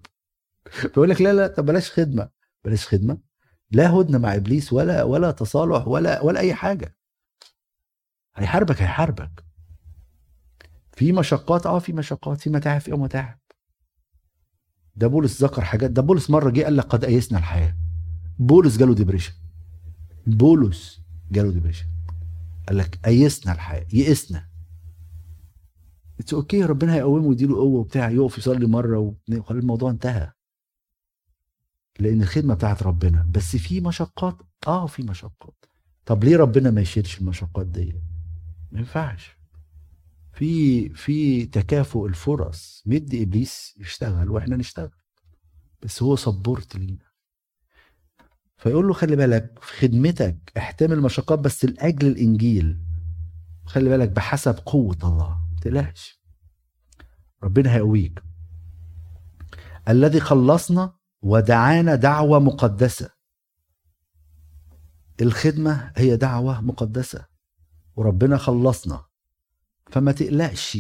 فيقول 0.94 1.10
لك 1.10 1.22
لا 1.22 1.34
لا 1.34 1.48
طب 1.48 1.66
بلاش 1.66 1.92
خدمة. 1.92 2.30
بلاش 2.66 2.88
خدمة. 2.88 3.18
لا 3.72 3.90
هدنة 3.92 4.18
مع 4.18 4.36
إبليس 4.36 4.74
ولا 4.74 5.04
ولا 5.04 5.32
تصالح 5.32 5.88
ولا 5.88 6.22
ولا 6.22 6.40
أي 6.40 6.54
حاجة. 6.54 6.96
هيحاربك 8.36 8.82
هيحاربك. 8.82 9.45
في 10.96 11.12
مشقات 11.12 11.66
آه 11.66 11.80
في 11.80 11.94
مشقات 11.94 12.42
في 12.42 12.50
متاعب 12.50 12.82
في 12.82 12.92
متاعب. 12.92 13.40
ده 14.96 15.08
بولس 15.08 15.44
ذكر 15.44 15.62
حاجات 15.62 15.92
ده 15.92 16.02
بولس 16.02 16.30
مرة 16.30 16.50
جه 16.50 16.64
قال 16.64 16.78
لك 16.78 16.84
قد 16.86 17.04
أيسنا 17.06 17.40
الحياة. 17.40 17.78
بولس 18.40 18.78
جاله 18.78 18.94
depression 18.96 19.34
بولس 20.28 21.02
جاله 21.32 21.52
depression 21.52 21.86
قال 22.68 22.78
لك 22.78 23.00
أيسنا 23.08 23.54
الحياة 23.54 23.88
يئسنا. 23.94 24.50
it's 26.20 26.34
okay 26.34 26.66
ربنا 26.66 26.94
هيقومه 26.96 27.28
ويديله 27.28 27.56
قوة 27.56 27.80
وبتاع 27.80 28.10
يقف 28.10 28.38
يصلي 28.38 28.68
مرة 28.68 29.16
وخلي 29.38 29.60
الموضوع 29.60 29.90
انتهى. 29.92 30.32
لأن 32.00 32.22
الخدمة 32.22 32.54
بتاعت 32.54 32.84
ربنا. 32.84 33.28
بس 33.32 33.56
في 33.56 33.82
مشقات 33.82 34.38
آه 34.68 34.88
في 34.88 35.04
مشقات. 35.04 35.66
طب 36.06 36.24
ليه 36.24 36.38
ربنا 36.38 36.72
ما 36.72 36.82
يشيلش 36.82 37.22
المشقات 37.22 37.66
دي 37.68 38.02
ما 38.72 38.80
ينفعش. 38.80 39.35
في 40.36 40.90
في 40.90 41.46
تكافؤ 41.46 42.06
الفرص. 42.06 42.84
مدي 42.86 43.24
إبليس 43.24 43.76
يشتغل 43.80 44.30
وإحنا 44.30 44.56
نشتغل. 44.56 44.92
بس 45.84 46.04
هو 46.04 46.16
صبرت 46.16 46.76
لينا. 46.76 47.06
فيقول 48.58 48.88
له 48.88 48.94
خلي 48.94 49.16
بالك 49.16 49.60
في 49.62 49.74
خدمتك 49.74 50.38
احتمل 50.58 51.02
مشقات 51.02 51.40
بس 51.40 51.66
لأجل 51.66 52.08
الإنجيل. 52.08 52.80
خلي 53.66 53.90
بالك 53.90 54.10
بحسب 54.10 54.56
قوة 54.66 54.98
الله. 55.04 55.30
ما 55.30 55.60
تقلقش. 55.62 56.22
ربنا 57.44 57.76
هيقويك. 57.76 58.24
الذي 59.90 60.20
خلصنا 60.20 60.94
ودعانا 61.22 61.96
دعوة 61.96 62.40
مقدسة. 62.40 63.10
الخدمة 65.22 65.92
هي 65.96 66.18
دعوة 66.18 66.62
مقدسة. 66.62 67.26
وربنا 67.96 68.38
خلصنا. 68.38 69.06
فما 69.92 70.12
تقلقش. 70.12 70.78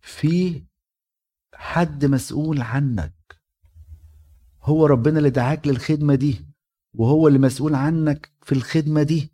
في 0.00 0.64
حد 1.54 2.04
مسؤول 2.04 2.62
عنك. 2.62 3.14
هو 4.62 4.86
ربنا 4.86 5.18
اللي 5.18 5.30
دعاك 5.30 5.66
للخدمة 5.66 6.14
دي 6.14 6.46
وهو 6.94 7.28
اللي 7.28 7.38
مسؤول 7.38 7.74
عنك 7.74 8.32
في 8.42 8.52
الخدمة 8.52 9.02
دي. 9.02 9.32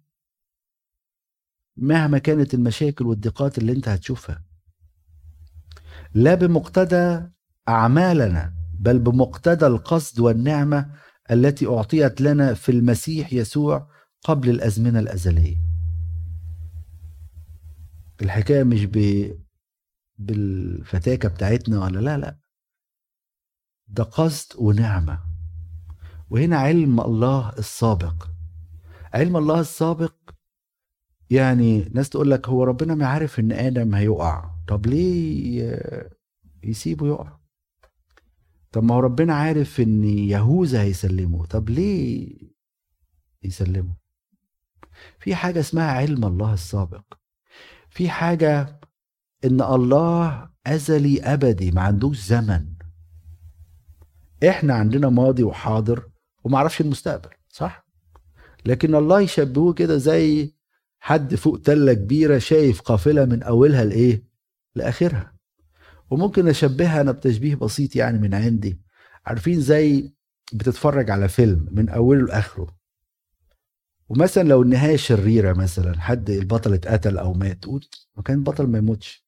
مهما 1.77 2.19
كانت 2.19 2.55
المشاكل 2.55 3.07
والضيقات 3.07 3.59
اللي 3.59 3.73
انت 3.73 3.89
هتشوفها. 3.89 4.45
لا 6.15 6.35
بمقتضى 6.35 7.31
أعمالنا 7.69 8.55
بل 8.81 8.99
بمقتضى 8.99 9.67
القصد 9.67 10.21
والنعمة 10.21 10.95
التي 11.31 11.67
أعطيت 11.67 12.21
لنا 12.21 12.55
في 12.55 12.73
المسيح 12.73 13.33
يسوع 13.33 13.91
قبل 14.25 14.51
الأزمنة 14.51 14.99
الأزلية. 14.99 15.72
الحكاية 18.23 18.63
مش 18.63 18.85
ب 18.85 18.97
بالفتاكة 20.19 21.29
بتاعتنا 21.29 21.85
ولا 21.85 21.99
لا 21.99 22.19
لا. 22.19 22.39
ده 23.89 24.05
قصد 24.05 24.57
ونعمة. 24.59 25.25
وهنا 26.31 26.57
علم 26.57 27.01
الله 27.01 27.53
السابق. 27.59 28.29
علم 29.15 29.37
الله 29.37 29.61
السابق 29.61 30.15
يعني 31.31 31.85
ناس 31.95 32.09
تقول 32.11 32.31
لك 32.31 32.49
هو 32.49 32.65
ربنا 32.65 32.95
ما 32.95 33.07
عارف 33.07 33.39
إن 33.41 33.53
آدم 33.53 33.95
هيقع. 33.95 34.55
طب 34.69 34.87
ليه 34.87 35.79
يسيبه 36.63 37.07
يقع؟ 37.07 37.39
طب 38.73 38.85
ما 38.85 38.95
هو 38.95 39.01
ربنا 39.01 39.35
عارف 39.35 39.81
إن 39.81 40.05
يهوذا 40.05 40.83
هيسلمه. 40.83 41.47
طب 41.47 41.71
ليه 41.71 42.39
يسلمه؟ 43.43 43.97
في 45.19 45.35
حاجة 45.35 45.61
اسمها 45.61 45.91
علم 45.91 46.25
الله 46.25 46.53
السابق. 46.53 47.22
في 47.93 48.11
حاجة 48.11 48.81
إن 49.45 49.61
الله 49.61 50.49
أزلي 50.67 51.21
أبدي 51.23 51.71
ما 51.71 51.81
عندوش 51.83 52.19
زمن. 52.21 52.67
إحنا 54.49 54.75
عندنا 54.75 55.09
ماضي 55.09 55.43
وحاضر 55.43 56.09
وما 56.45 56.59
عرفش 56.59 56.81
المستقبل 56.81 57.31
صح؟ 57.49 57.87
لكن 58.67 58.95
الله 58.95 59.21
يشبهوه 59.21 59.73
كده 59.73 59.97
زي 59.97 60.55
حد 61.01 61.35
فوق 61.35 61.61
تلة 61.61 61.93
كبيرة 61.93 62.39
شايف 62.39 62.81
قافلة 62.81 63.25
من 63.25 63.43
أولها 63.43 63.85
لإيه؟ 63.85 64.25
لآخرها. 64.75 65.33
وممكن 66.11 66.49
أشبهها 66.49 67.01
أنا 67.01 67.13
بتشبيه 67.13 67.55
بسيط 67.55 67.97
يعني 67.97 68.19
من 68.19 68.35
عندي. 68.35 68.81
عارفين 69.27 69.61
زي 69.61 70.15
بتتفرج 70.53 71.11
على 71.11 71.29
فيلم 71.29 71.69
من 71.71 71.89
أوله 71.89 72.27
لآخره. 72.27 72.82
ومثلا 74.13 74.43
لو 74.49 74.63
النهاية 74.63 74.97
شريرة 74.97 75.53
مثلا 75.53 76.01
حد 76.01 76.31
البطل 76.31 76.75
اتقتل 76.75 77.19
أو 77.19 77.33
مات 77.33 77.69
ما 78.17 78.23
كان 78.25 78.39
البطل 78.39 78.67
ما 78.67 78.79
يموتش. 78.79 79.27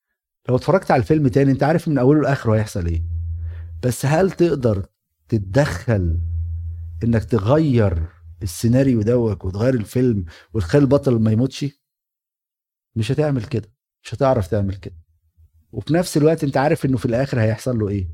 لو 0.49 0.57
اتفرجت 0.57 0.91
على 0.91 1.01
الفيلم 1.01 1.29
تاني 1.29 1.51
أنت 1.51 1.63
عارف 1.63 1.89
من 1.89 1.99
أوله 1.99 2.23
لآخره 2.23 2.55
هيحصل 2.55 2.87
إيه. 2.87 3.05
بس 3.83 4.07
هل 4.07 4.31
تقدر 4.31 4.87
تتدخل 5.29 6.21
إنك 7.05 7.25
تغير 7.25 8.07
السيناريو 8.43 9.03
دوت 9.03 9.45
وتغير 9.45 9.75
الفيلم 9.75 10.25
وتخلي 10.55 10.83
البطل 10.83 11.21
ما 11.21 11.31
يموتش؟ 11.31 11.67
مش 12.97 13.13
هتعمل 13.13 13.45
كده. 13.45 13.73
مش 14.03 14.15
هتعرف 14.15 14.47
تعمل 14.47 14.75
كده. 14.75 14.97
وفي 15.73 15.95
نفس 15.95 16.17
الوقت 16.17 16.45
أنت 16.45 16.57
عارف 16.57 16.85
إنه 16.85 16.97
في 16.97 17.07
الآخر 17.07 17.41
هيحصل 17.41 17.79
له 17.79 17.89
إيه. 17.89 18.09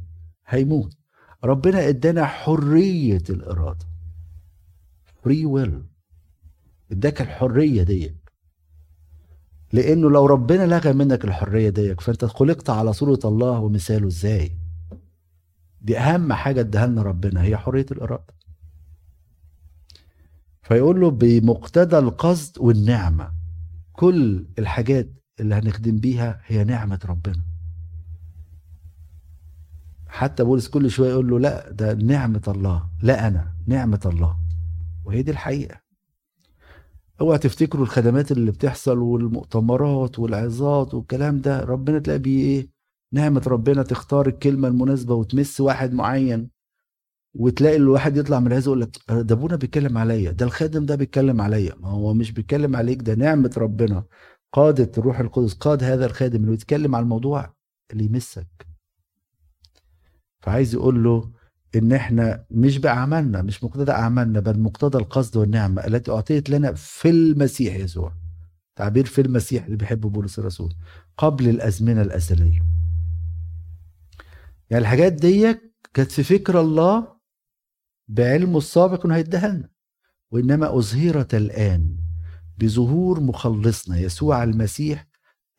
هيموت. 0.46 0.96
ربنا 1.44 1.88
إدانا 1.88 2.26
حرية 2.26 3.22
الإرادة. 3.30 3.86
free 5.24 5.46
will 5.46 5.89
اداك 6.92 7.20
الحرية 7.20 7.82
ديت 7.82 8.16
لأنه 9.72 10.10
لو 10.10 10.26
ربنا 10.26 10.66
لغى 10.66 10.92
منك 10.92 11.24
الحرية 11.24 11.68
ديت 11.68 12.00
فأنت 12.00 12.24
خلقت 12.24 12.70
على 12.70 12.92
صورة 12.92 13.20
الله 13.24 13.58
ومثاله 13.58 14.06
إزاي؟ 14.06 14.52
دي 15.82 15.98
أهم 15.98 16.32
حاجة 16.32 16.60
اداها 16.60 16.86
لنا 16.86 17.02
ربنا 17.02 17.42
هي 17.42 17.56
حرية 17.56 17.86
الإرادة. 17.90 18.34
فيقول 20.62 21.00
له 21.00 21.10
بمقتضى 21.10 21.98
القصد 21.98 22.58
والنعمة 22.58 23.32
كل 23.92 24.46
الحاجات 24.58 25.08
اللي 25.40 25.54
هنخدم 25.54 25.98
بيها 26.00 26.40
هي 26.46 26.64
نعمة 26.64 27.00
ربنا. 27.04 27.42
حتى 30.08 30.44
بولس 30.44 30.68
كل 30.68 30.90
شوية 30.90 31.10
يقول 31.10 31.30
له 31.30 31.38
لا 31.38 31.70
ده 31.70 31.94
نعمة 31.94 32.42
الله 32.48 32.88
لا 33.02 33.28
أنا 33.28 33.54
نعمة 33.66 34.00
الله. 34.06 34.38
وهي 35.04 35.22
دي 35.22 35.30
الحقيقة. 35.30 35.80
اوعى 37.20 37.38
تفتكروا 37.38 37.82
الخدمات 37.84 38.32
اللي 38.32 38.50
بتحصل 38.50 38.98
والمؤتمرات 38.98 40.18
والعظات 40.18 40.94
والكلام 40.94 41.40
ده 41.40 41.60
ربنا 41.60 41.98
تلاقي 41.98 42.18
بيه 42.18 42.44
إيه؟ 42.44 42.68
نعمة 43.12 43.42
ربنا 43.46 43.82
تختار 43.82 44.26
الكلمة 44.26 44.68
المناسبة 44.68 45.14
وتمس 45.14 45.60
واحد 45.60 45.92
معين 45.92 46.50
وتلاقي 47.34 47.76
الواحد 47.76 48.16
يطلع 48.16 48.40
من 48.40 48.46
العزة 48.46 48.66
يقول 48.68 48.80
لك 48.80 48.96
ده 49.08 49.34
أبونا 49.34 49.56
بيتكلم 49.56 49.98
عليا 49.98 50.30
ده 50.30 50.46
الخادم 50.46 50.86
ده 50.86 50.94
بيتكلم 50.96 51.40
عليا. 51.40 51.74
ما 51.80 51.88
هو 51.88 52.14
مش 52.14 52.32
بيتكلم 52.32 52.76
عليك 52.76 53.02
ده 53.02 53.14
نعمة 53.14 53.50
ربنا 53.56 54.04
قادة 54.52 54.90
الروح 54.98 55.20
القدس 55.20 55.54
قاد 55.54 55.84
هذا 55.84 56.06
الخادم 56.06 56.42
اللي 56.44 56.54
يتكلم 56.54 56.94
على 56.94 57.02
الموضوع 57.02 57.54
اللي 57.92 58.04
يمسك. 58.04 58.66
فعايز 60.40 60.74
يقول 60.74 61.04
له 61.04 61.30
إن 61.76 61.92
إحنا 61.92 62.44
مش 62.50 62.78
بأعمالنا 62.78 63.42
مش 63.42 63.64
مقتضى 63.64 63.92
أعمالنا 63.92 64.40
بل 64.40 64.58
مقتضى 64.60 64.98
القصد 64.98 65.36
والنعمة 65.36 65.86
التي 65.86 66.10
أعطيت 66.10 66.50
لنا 66.50 66.72
في 66.72 67.10
المسيح 67.10 67.76
يسوع. 67.76 68.12
تعبير 68.76 69.04
في 69.04 69.20
المسيح 69.20 69.64
اللي 69.64 69.76
بيحبه 69.76 70.08
بولس 70.08 70.38
الرسول. 70.38 70.74
قبل 71.16 71.48
الأزمنة 71.48 72.02
الأزلية. 72.02 72.62
يعني 74.70 74.82
الحاجات 74.82 75.12
دي 75.12 75.58
كانت 75.94 76.10
في 76.12 76.22
فكر 76.22 76.60
الله 76.60 77.08
بعلمه 78.08 78.58
السابق 78.58 79.06
إنه 79.06 79.16
هيديها 79.16 79.48
لنا. 79.48 79.68
وإنما 80.30 80.78
أظهرت 80.78 81.34
الآن 81.34 81.96
بظهور 82.58 83.20
مخلصنا 83.20 83.98
يسوع 83.98 84.42
المسيح 84.42 85.06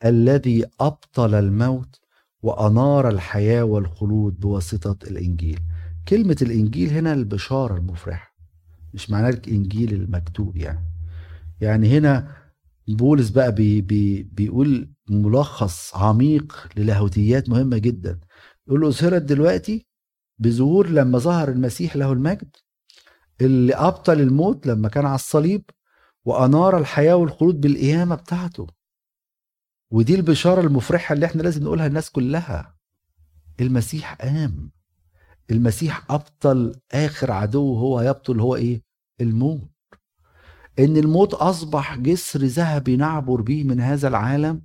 الذي 0.04 0.64
أبطل 0.80 1.34
الموت 1.34 2.00
وأنار 2.42 3.08
الحياة 3.08 3.62
والخلود 3.64 4.40
بواسطة 4.40 4.96
الإنجيل. 5.10 5.60
كلمة 6.08 6.36
الإنجيل 6.42 6.90
هنا 6.90 7.12
البشارة 7.12 7.76
المفرحة 7.76 8.36
مش 8.94 9.10
معناه 9.10 9.30
الانجيل 9.30 9.92
المكتوب 9.94 10.56
يعني. 10.56 10.84
يعني 11.60 11.98
هنا 11.98 12.36
بولس 12.88 13.28
بقى 13.30 13.52
بي 13.54 13.80
بي 13.80 14.22
بيقول 14.22 14.92
ملخص 15.10 15.96
عميق 15.96 16.68
للاهوتيات 16.76 17.48
مهمة 17.48 17.78
جدا. 17.78 18.20
يقول 18.66 18.80
له 18.80 18.88
اظهرت 18.88 19.22
دلوقتي 19.22 19.86
بظهور 20.38 20.88
لما 20.88 21.18
ظهر 21.18 21.48
المسيح 21.48 21.96
له 21.96 22.12
المجد 22.12 22.56
اللي 23.40 23.74
أبطل 23.74 24.20
الموت 24.20 24.66
لما 24.66 24.88
كان 24.88 25.06
على 25.06 25.14
الصليب 25.14 25.62
وأنار 26.24 26.78
الحياة 26.78 27.14
والخلود 27.16 27.60
بالقيامة 27.60 28.14
بتاعته. 28.14 28.66
ودي 29.90 30.14
البشارة 30.14 30.60
المفرحة 30.60 31.12
اللي 31.12 31.26
إحنا 31.26 31.42
لازم 31.42 31.62
نقولها 31.62 31.88
للناس 31.88 32.10
كلها. 32.10 32.76
المسيح 33.60 34.14
قام. 34.14 34.70
المسيح 35.50 36.10
أبطل 36.10 36.74
آخر 36.92 37.32
عدو 37.32 37.74
هو 37.74 38.00
يبطل 38.00 38.40
هو 38.40 38.56
إيه؟ 38.56 38.82
الموت. 39.20 39.68
إن 40.78 40.96
الموت 40.96 41.34
أصبح 41.34 41.96
جسر 41.96 42.40
ذهبي 42.40 42.96
نعبر 42.96 43.40
به 43.40 43.64
من 43.64 43.80
هذا 43.80 44.08
العالم 44.08 44.62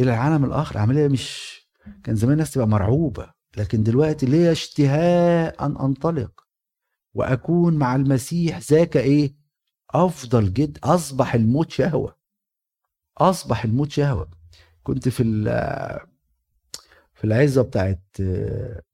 إلى 0.00 0.10
العالم 0.14 0.44
الآخر. 0.44 0.78
عمليه 0.78 1.08
مش 1.08 1.58
كان 2.04 2.16
زمان 2.16 2.32
الناس 2.32 2.50
تبقى 2.50 2.68
مرعوبة 2.68 3.30
لكن 3.56 3.82
دلوقتي 3.82 4.26
ليا 4.26 4.52
اشتهاء 4.52 5.66
أن 5.66 5.76
أنطلق. 5.76 6.44
وأكون 7.14 7.74
مع 7.74 7.96
المسيح 7.96 8.58
ذاك 8.58 8.96
إيه؟ 8.96 9.34
أفضل 9.90 10.52
جد. 10.52 10.78
أصبح 10.84 11.34
الموت 11.34 11.70
شهوة. 11.70 12.16
أصبح 13.18 13.64
الموت 13.64 13.90
شهوة. 13.90 14.30
كنت 14.82 15.08
في 15.08 15.22
في 17.18 17.24
العزا 17.24 17.62
بتاعت 17.62 18.02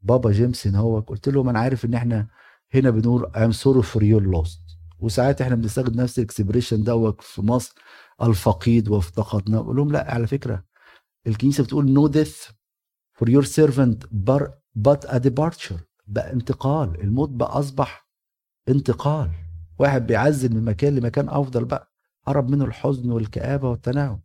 بابا 0.03 0.31
جيمسون 0.31 0.75
هو 0.75 1.01
قلت 1.01 1.29
لهم 1.29 1.49
أنا 1.49 1.59
عارف 1.59 1.85
إن 1.85 1.95
إحنا 1.95 2.29
هنا 2.75 2.91
بنقول 2.91 3.27
I'm 3.37 3.53
sorry 3.53 3.83
for 3.83 4.03
your 4.03 4.23
loss 4.23 4.61
وساعات 4.99 5.41
إحنا 5.43 5.55
بنستخدم 5.55 6.01
نفس 6.01 6.19
ال 6.19 6.25
expression 6.25 6.85
دوت 6.85 7.21
في 7.23 7.43
مصر 7.43 7.75
الفقيد 8.23 8.89
وافتقدنا 8.89 9.61
بقول 9.61 9.77
لهم 9.77 9.93
لا 9.93 10.15
على 10.15 10.27
فكرة 10.27 10.65
الكنيسة 11.27 11.65
بتقول 11.65 11.93
no 11.93 12.07
death 12.07 12.45
for 13.15 13.29
your 13.29 13.45
servant 13.45 14.05
but 14.79 15.07
a 15.07 15.19
departure 15.19 15.79
بقى 16.07 16.33
انتقال. 16.33 17.01
الموت 17.01 17.29
بقى 17.29 17.59
أصبح 17.59 18.09
انتقال. 18.69 19.31
واحد 19.79 20.07
بيعزل 20.07 20.55
من 20.55 20.65
مكان 20.65 20.95
لمكان 20.97 21.29
أفضل 21.29 21.65
بقى 21.65 21.93
هرب 22.27 22.51
منه 22.51 22.65
الحزن 22.65 23.11
والكآبة 23.11 23.71
والتنهد 23.71 24.21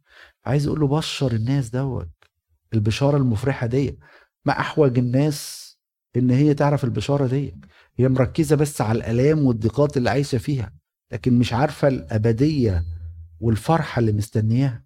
عايز 0.45 0.67
أقول 0.67 0.79
له 0.79 0.87
بشر 0.87 1.31
الناس 1.31 1.69
دوت. 1.69 2.09
البشارة 2.73 3.17
المفرحة 3.17 3.67
دي 3.67 3.99
ما 4.45 4.59
أحوج 4.59 4.97
الناس 4.97 5.69
إن 6.15 6.29
هي 6.29 6.53
تعرف 6.53 6.83
البشارة 6.83 7.27
دي 7.27 7.55
هي 7.95 8.09
مركزة 8.09 8.55
بس 8.55 8.81
على 8.81 8.97
الألام 8.97 9.45
والضيقات 9.45 9.97
اللي 9.97 10.09
عايشة 10.09 10.37
فيها 10.37 10.73
لكن 11.11 11.39
مش 11.39 11.53
عارفة 11.53 11.87
الأبدية 11.87 12.85
والفرحة 13.39 13.99
اللي 13.99 14.11
مستنياها. 14.11 14.83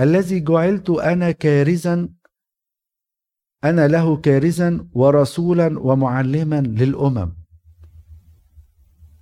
الذي 0.00 0.40
جعلت 0.40 0.90
أنا 0.90 1.30
كارزا 1.30 2.08
أنا 3.64 3.88
له 3.88 4.16
كارزا 4.16 4.88
ورسولا 4.92 5.78
ومعلما 5.78 6.60
للأمم. 6.60 7.36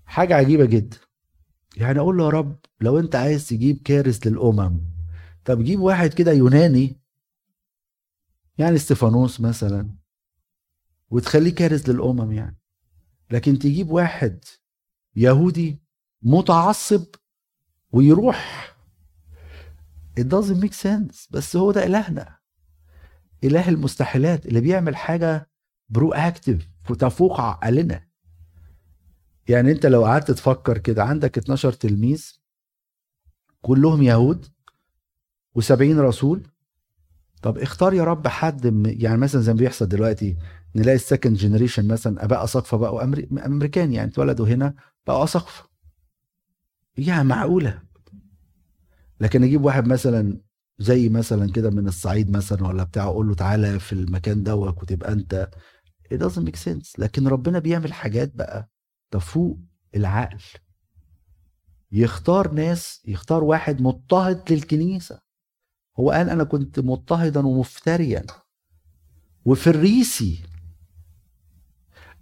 حاجة 0.05 0.35
عجيبة 0.35 0.65
جدا. 0.65 0.97
يعني 1.77 1.99
أقول 1.99 2.17
له 2.19 2.25
يا 2.25 2.29
رب 2.31 2.57
لو 2.81 2.99
أنت 2.99 3.17
عايز 3.17 3.49
تجيب 3.49 3.83
كارث 3.85 4.27
للأمم 4.27 4.81
طب 5.45 5.63
جيب 5.65 5.81
واحد 5.81 6.15
كده 6.15 6.33
يوناني 6.33 7.01
يعني 8.59 8.77
استفانوس 8.77 9.41
مثلا 9.41 9.91
وتخليه 11.11 11.55
كارث 11.55 11.89
للأمم 11.89 12.33
يعني. 12.33 12.59
لكن 13.31 13.59
تجيب 13.59 13.91
واحد 13.91 14.45
يهودي 15.17 15.83
متعصب 16.23 17.05
ويروح 17.93 18.69
it 20.21 20.25
doesn't 20.25 20.61
make 20.65 20.75
sense. 20.75 21.27
بس 21.31 21.57
هو 21.57 21.73
ده 21.73 21.87
إلهنا. 21.87 22.39
إله 23.45 23.69
المستحيلات. 23.69 24.47
اللي 24.47 24.61
بيعمل 24.61 24.97
حاجة 24.97 25.51
برو 25.89 26.13
اكتف 26.13 26.69
تفوق 26.99 27.41
عقلنا. 27.41 28.09
يعني 29.49 29.73
أنت 29.73 29.87
لو 29.87 30.05
قعدت 30.05 30.31
تفكر 30.31 30.79
كده 30.79 31.05
عندك 31.05 31.39
12 31.39 31.73
تلميذ 31.73 32.39
كلهم 33.63 34.03
يهود 34.03 34.47
و70 35.59 35.81
رسول 35.81 36.49
طب 37.43 37.59
اختار 37.59 37.95
يا 37.95 38.05
رب 38.05 38.29
حد 38.29 38.87
يعني 38.87 39.19
مثلا 39.19 39.41
زي 39.41 39.53
ما 39.53 39.59
بيحصل 39.59 39.89
دلوقتي 39.89 40.37
نلاقي 40.77 40.97
ال 40.97 41.02
second 41.02 41.37
generation 41.37 41.89
مثلا 41.89 42.25
اباء 42.25 42.45
أساقفة 42.45 42.77
بقوا 42.77 43.03
امريكان 43.47 43.93
يعني 43.93 44.11
اتولدوا 44.11 44.47
هنا 44.49 44.75
بقوا 45.07 45.25
أساقفة. 45.25 45.69
يعني 46.99 47.29
معقولة؟ 47.29 47.83
لكن 49.21 49.45
أجيب 49.45 49.65
واحد 49.65 49.87
مثلا 49.87 50.41
زي 50.79 51.09
مثلا 51.09 51.53
كده 51.53 51.71
من 51.71 51.89
الصعيد 51.89 52.31
مثلا 52.31 52.67
ولا 52.67 52.85
بتاع 52.85 53.05
أقول 53.05 53.29
له 53.29 53.35
تعالى 53.35 53.79
في 53.79 53.93
المكان 53.93 54.43
دوت 54.43 54.83
وتبقى 54.83 55.13
أنت. 55.13 55.51
It 56.15 56.17
doesn't 56.17 56.45
make 56.49 56.57
sense. 56.57 56.99
لكن 56.99 57.29
ربنا 57.29 57.59
بيعمل 57.59 57.93
حاجات 57.93 58.35
بقى 58.35 58.71
تفوق 59.11 59.59
العقل. 59.95 60.43
يختار 61.93 62.53
ناس 62.53 63.03
يختار 63.05 63.45
واحد 63.45 63.83
مضطهد 63.83 64.53
للكنيسة. 64.53 65.28
هو 66.01 66.11
قال 66.11 66.31
أنا 66.31 66.45
كنت 66.45 66.81
مضطهدا 66.81 67.47
ومفتريا. 67.47 68.27
وفريسي. 69.45 70.43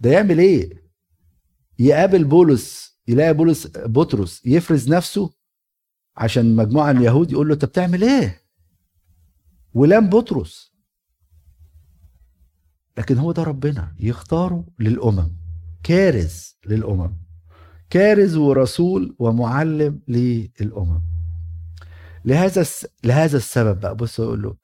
ده 0.01 0.11
يعمل 0.11 0.39
إيه؟ 0.39 0.87
يقابل 1.79 2.25
بولس 2.25 2.97
يلاقي 3.09 3.35
بولس 3.35 3.69
بطرس 3.77 4.47
يفرز 4.47 4.89
نفسه 4.89 5.31
عشان 6.17 6.57
مجموعة 6.57 6.93
من 6.93 6.99
اليهود 6.99 7.33
يقول 7.33 7.49
له 7.49 7.55
أنت 7.55 7.65
بتعمل 7.65 8.05
إيه؟ 8.05 8.41
ولام 9.75 10.09
بطرس. 10.11 10.73
لكن 12.99 13.19
هو 13.19 13.33
ده 13.33 13.43
ربنا 13.43 13.95
يختاره 14.01 14.65
للأمم 14.79 15.37
كارز 15.83 16.57
للأمم 16.67 17.17
كارز 17.91 18.37
ورسول 18.37 19.17
ومعلم 19.19 20.01
للأمم. 20.09 21.16
لهذا 22.27 22.65
لهذا 23.05 23.37
السبب 23.37 23.81
بقى 23.81 23.97
بص 23.97 24.21
أقول 24.21 24.43
له 24.43 24.57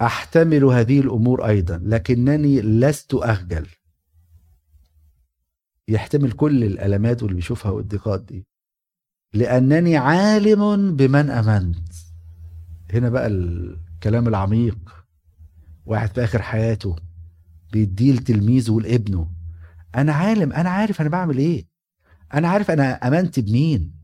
أحتمل 0.00 0.64
هذه 0.64 1.00
الأمور 1.00 1.46
أيضا 1.46 1.80
لكنني 1.84 2.60
لست 2.60 3.14
أخجل. 3.14 3.66
يحتمل 5.88 6.32
كل 6.32 6.64
الألمات 6.64 7.22
واللي 7.22 7.36
بيشوفها 7.36 7.72
والضيقات 7.72 8.22
دي. 8.24 8.46
لأنني 9.34 9.96
عالم 9.96 10.96
بمن 10.96 11.30
أمنت. 11.30 11.88
هنا 12.92 13.08
بقى 13.08 13.26
الكلام 13.26 14.28
العميق. 14.28 14.78
واحد 15.86 16.14
في 16.14 16.24
آخر 16.24 16.42
حياته 16.42 16.96
بيديه 17.72 18.12
لتلميذه 18.12 18.70
ولابنه. 18.70 19.30
أنا 19.94 20.12
عالم 20.12 20.52
أنا 20.52 20.70
عارف 20.70 21.00
أنا 21.00 21.08
بعمل 21.08 21.38
إيه. 21.38 21.66
أنا 22.34 22.48
عارف 22.48 22.70
أنا 22.70 22.92
أمنت 22.92 23.40
بمين. 23.40 23.99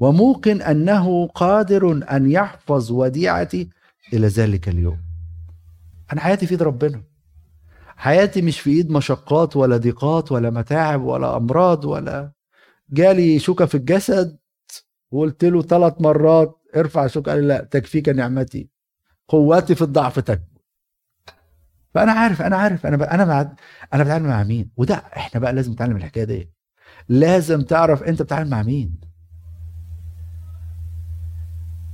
وموقن 0.00 0.62
أنه 0.62 1.26
قادر 1.26 2.02
أن 2.16 2.30
يحفظ 2.30 2.92
وديعتي 2.92 3.70
إلى 4.12 4.26
ذلك 4.26 4.68
اليوم. 4.68 4.98
أنا 6.12 6.20
حياتي 6.20 6.46
في 6.46 6.52
إيد 6.52 6.62
ربنا. 6.62 7.02
حياتي 7.96 8.42
مش 8.42 8.60
في 8.60 8.70
إيد 8.70 8.90
مشقات 8.90 9.56
ولا 9.56 9.76
ضيقات 9.76 10.32
ولا 10.32 10.50
متاعب 10.50 11.02
ولا 11.02 11.36
أمراض 11.36 11.84
ولا 11.84 12.32
جالي 12.90 13.38
شوكة 13.38 13.66
في 13.66 13.74
الجسد 13.74 14.38
وقلت 15.10 15.44
له 15.44 15.62
ثلاث 15.62 15.94
مرات 16.00 16.58
ارفع 16.76 17.06
شوكة 17.06 17.32
قال 17.32 17.40
لي 17.40 17.48
لا 17.48 17.64
تكفيك 17.64 18.08
نعمتي. 18.08 18.68
قوتي 19.28 19.74
في 19.74 19.82
الضعف 19.82 20.18
تكفي 20.18 20.50
فأنا 21.94 22.12
عارف 22.12 22.42
أنا 22.42 22.56
عارف 22.56 22.86
أنا. 22.86 23.14
أنا 23.14 23.24
بعد 23.24 23.54
أنا 23.94 24.04
بتعامل 24.04 24.28
مع 24.28 24.42
مين؟ 24.42 24.70
وده 24.76 24.94
إحنا 24.94 25.40
بقى 25.40 25.52
لازم 25.52 25.72
نتعلم 25.72 25.96
الحكاية 25.96 26.24
دي 26.24 26.50
لازم 27.08 27.62
تعرف 27.62 28.02
أنت 28.02 28.22
بتتعامل 28.22 28.50
مع 28.50 28.62
مين. 28.62 29.09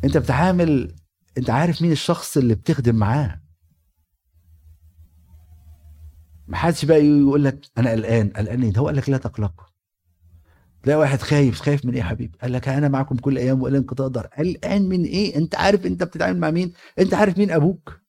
انت 0.07 0.16
بتعامل 0.16 0.94
انت 1.38 1.50
عارف 1.50 1.82
مين 1.82 1.92
الشخص 1.92 2.36
اللي 2.36 2.54
بتخدم 2.54 2.94
معاه. 2.94 3.40
ما 6.48 6.57
حدش 6.57 6.84
بقى 6.84 7.04
يقول 7.07 7.44
لك 7.44 7.66
أنا 7.78 7.90
قلقان 7.90 8.28
قلقان 8.28 8.62
إيه؟ 8.62 8.72
ده 8.72 8.80
هو 8.80 8.86
قال 8.86 8.96
لك 8.96 9.09
لا 9.09 9.16
تقلق 9.16 9.72
تلاقي 10.82 10.98
واحد 10.98 11.20
خايف 11.22 11.61
خايف 11.61 11.84
من 11.84 11.92
إيه 11.92 11.98
يا 11.98 12.04
حبيبي؟ 12.04 12.38
قال 12.42 12.52
لك 12.52 12.68
أنا 12.68 12.88
معكم 12.88 13.16
كل 13.16 13.38
أيام 13.38 13.62
والى 13.62 13.78
انقضاء 13.78 14.07
الدهر 14.07 14.26
قلقان 14.26 14.88
من 14.88 15.04
إيه؟ 15.04 15.36
أنت 15.36 15.54
عارف 15.54 15.86
أنت 15.86 16.02
بتتعامل 16.02 16.38
مع 16.40 16.50
مين؟ 16.50 16.72
أنت 16.98 17.14
عارف 17.14 17.38
مين 17.38 17.50
أبوك؟ 17.50 18.00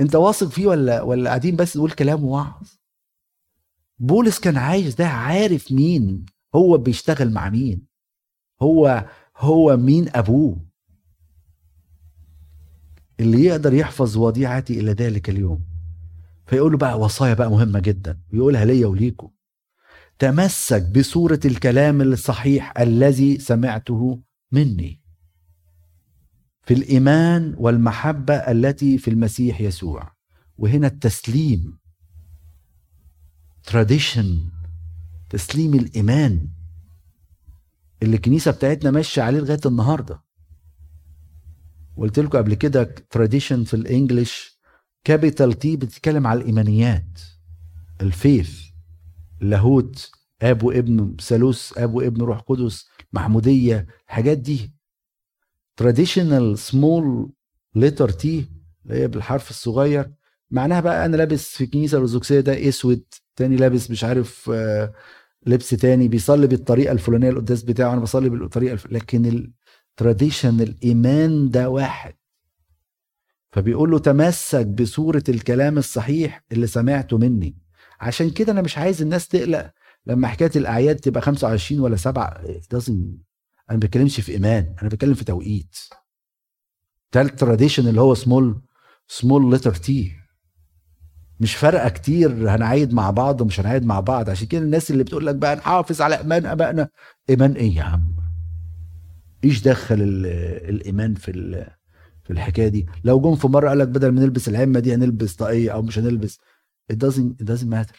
أنت 0.00 0.14
واثق 0.14 0.48
فيه 0.48 0.66
ولا 0.66 1.02
ولا 1.02 1.28
قاعدين 1.30 1.56
بس 1.56 1.72
تقول 1.72 1.90
كلام 1.90 2.24
وعظ؟ 2.24 2.68
بولس 3.98 4.38
كان 4.40 4.56
عايش 4.56 4.94
ده 4.94 5.06
عارف 5.08 5.72
مين 5.72 6.26
هو 6.54 6.78
بيشتغل 6.78 7.30
مع 7.32 7.50
مين؟ 7.50 7.86
هو 8.62 9.06
هو 9.38 9.76
مين 9.76 10.08
أبوه؟ 10.14 10.64
اللي 13.20 13.44
يقدر 13.44 13.74
يحفظ 13.74 14.16
وديعتي 14.16 14.80
إلى 14.80 14.92
ذلك 14.92 15.30
اليوم. 15.30 15.64
فيقول 16.46 16.72
له 16.72 16.78
بقى 16.78 16.98
وصايا 17.00 17.34
بقى 17.34 17.50
مهمة 17.50 17.80
جدا 17.80 18.20
ويقولها 18.32 18.64
ليا 18.64 18.86
وليكم 18.86 19.30
تمسك 20.18 20.82
بصورة 20.98 21.40
الكلام 21.44 22.02
الصحيح 22.02 22.78
الذي 22.80 23.38
سمعته 23.38 24.22
مني 24.52 25.00
في 26.62 26.74
الإيمان 26.74 27.54
والمحبة 27.58 28.34
التي 28.34 28.98
في 28.98 29.10
المسيح 29.10 29.60
يسوع. 29.60 30.12
وهنا 30.58 30.86
التسليم 30.86 31.78
تراديشن 33.64 34.40
تسليم 35.30 35.74
الإيمان. 35.74 36.48
اللي 38.02 38.16
الكنيسة 38.16 38.50
بتاعتنا 38.50 38.90
ماشية 38.90 39.22
عليه 39.22 39.38
لغاية 39.40 39.60
النهارده. 39.66 40.22
قلت 41.96 42.18
لكم 42.18 42.38
قبل 42.38 42.54
كده 42.54 42.94
tradition 43.10 43.64
في 43.64 43.74
ال 43.74 43.84
English 43.84 44.58
capital 45.04 45.52
T 45.52 45.76
بتتكلم 45.76 46.26
على 46.26 46.40
الإيمانيات 46.40 47.20
ال 48.00 48.10
faith 48.10 48.60
اللاهوت 49.42 50.10
اب 50.42 50.62
وابن 50.62 51.16
ثالوث 51.20 51.78
اب 51.78 51.94
وابن 51.94 52.22
روح 52.22 52.38
قدس 52.40 52.88
محمودية 53.12 53.86
الحاجات 54.08 54.38
دي. 54.38 54.74
traditional 55.76 56.58
small 56.58 57.30
letter 57.74 58.08
t 58.10 58.48
اللي 58.86 59.00
هي 59.02 59.08
بالحرف 59.08 59.50
الصغير 59.50 60.10
معناها 60.50 60.80
بقى 60.80 61.06
أنا 61.06 61.16
لابس 61.16 61.48
في 61.56 61.64
الكنيسه 61.64 61.96
الأرثوذكسية 61.98 62.40
ده 62.40 62.68
أسود 62.68 63.02
تاني 63.36 63.56
لابس 63.56 63.90
مش 63.90 64.04
عارف 64.04 64.50
آه، 64.54 64.92
لبس 65.46 65.68
تاني 65.68 66.08
بيصلي 66.08 66.46
بالطريقة 66.46 66.92
الفلانية 66.92 67.30
القداس 67.30 67.62
بتاعه 67.62 67.92
أنا 67.92 68.00
بصلي 68.00 68.28
بالطريقة 68.28 68.72
الف... 68.72 68.86
لكن 68.92 69.50
ال 69.92 69.99
tradition 69.99 70.60
الإيمان 70.60 71.50
ده 71.50 71.68
واحد. 71.70 72.14
فبيقول 73.52 73.90
له 73.90 73.98
تمسك 73.98 74.66
بصورة 74.66 75.22
الكلام 75.28 75.78
الصحيح 75.78 76.44
اللي 76.52 76.66
سمعته 76.66 77.18
مني. 77.18 77.56
عشان 78.00 78.30
كده 78.30 78.52
أنا 78.52 78.62
مش 78.62 78.78
عايز 78.78 79.02
الناس 79.02 79.28
تقلق. 79.28 79.70
لما 80.06 80.28
حكاية 80.28 80.50
الأعياد 80.56 80.96
تبقى 80.96 81.22
25 81.22 81.80
ولا 81.80 81.96
7 81.96 82.40
لازم 82.72 82.94
أنا 83.70 83.78
ما 83.78 83.86
بتكلمش 83.86 84.20
في 84.20 84.32
إيمان 84.32 84.74
أنا 84.82 84.88
بتكلم 84.88 85.14
في 85.14 85.24
توقيت. 85.24 85.76
ده 87.12 87.20
ال 87.20 87.27
tradition 87.27 87.88
اللي 87.88 88.00
هو 88.00 88.14
small 88.14 88.62
small 89.08 89.52
letter 89.54 89.74
t 89.74 90.12
مش 91.40 91.54
فارقة 91.56 91.88
كتير 91.88 92.50
هنعيد 92.50 92.92
مع 92.94 93.10
بعض 93.10 93.40
ومش 93.40 93.60
هنعيد 93.60 93.84
مع 93.84 94.00
بعض. 94.00 94.30
عشان 94.30 94.46
كده 94.46 94.60
الناس 94.60 94.90
اللي 94.90 95.04
بتقول 95.04 95.26
لك 95.26 95.34
بقى 95.34 95.56
نحافظ 95.56 96.00
على 96.02 96.18
ايمان 96.18 96.46
ابائنا 96.46 96.88
إيمان 97.30 97.52
إيه 97.52 97.76
يا 97.76 97.82
عم؟ 97.82 98.16
إيش 99.44 99.62
دخل 99.62 99.96
الإيمان 100.68 101.14
في 101.14 101.32
في 102.24 102.30
الحكاية 102.32 102.68
دي؟ 102.68 102.86
لو 103.04 103.20
جم 103.20 103.36
في 103.36 103.46
مرة 103.48 103.68
قال 103.68 103.78
لك 103.78 103.88
بدل 103.88 104.08
ما 104.12 104.20
نلبس 104.20 104.48
العمه 104.48 104.80
دي 104.80 104.94
هنلبس 104.94 105.34
طاقية 105.34 105.70
أو 105.70 105.82
مش 105.82 105.98
هنلبس 105.98 106.38
it 106.92 106.96
doesn't 106.96 107.42
it 107.42 107.46
doesn't 107.46 107.70
matter. 107.74 107.96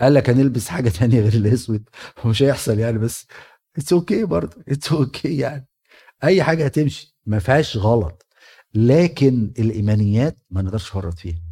قال 0.00 0.14
لك 0.14 0.30
هنلبس 0.30 0.68
حاجة 0.68 0.88
تانية 0.98 1.20
غير 1.20 1.32
الأسود 1.34 1.88
مش 2.26 2.42
هيحصل 2.42 2.78
يعني 2.78 2.98
بس 2.98 3.26
it's 3.76 4.22
okay 4.22 4.26
برضه 4.26 4.56
it's 4.68 5.28
okay 5.28 5.40
يعني. 5.40 5.68
أي 6.24 6.42
حاجة 6.42 6.64
هتمشي 6.64 7.16
ما 7.26 7.38
فيهاش 7.38 7.76
غلط. 7.76 8.26
لكن 8.74 9.52
الإيمانيات 9.58 10.38
ما 10.50 10.62
نقدرش 10.62 10.90
نفرط 10.90 11.18
فيها. 11.18 11.49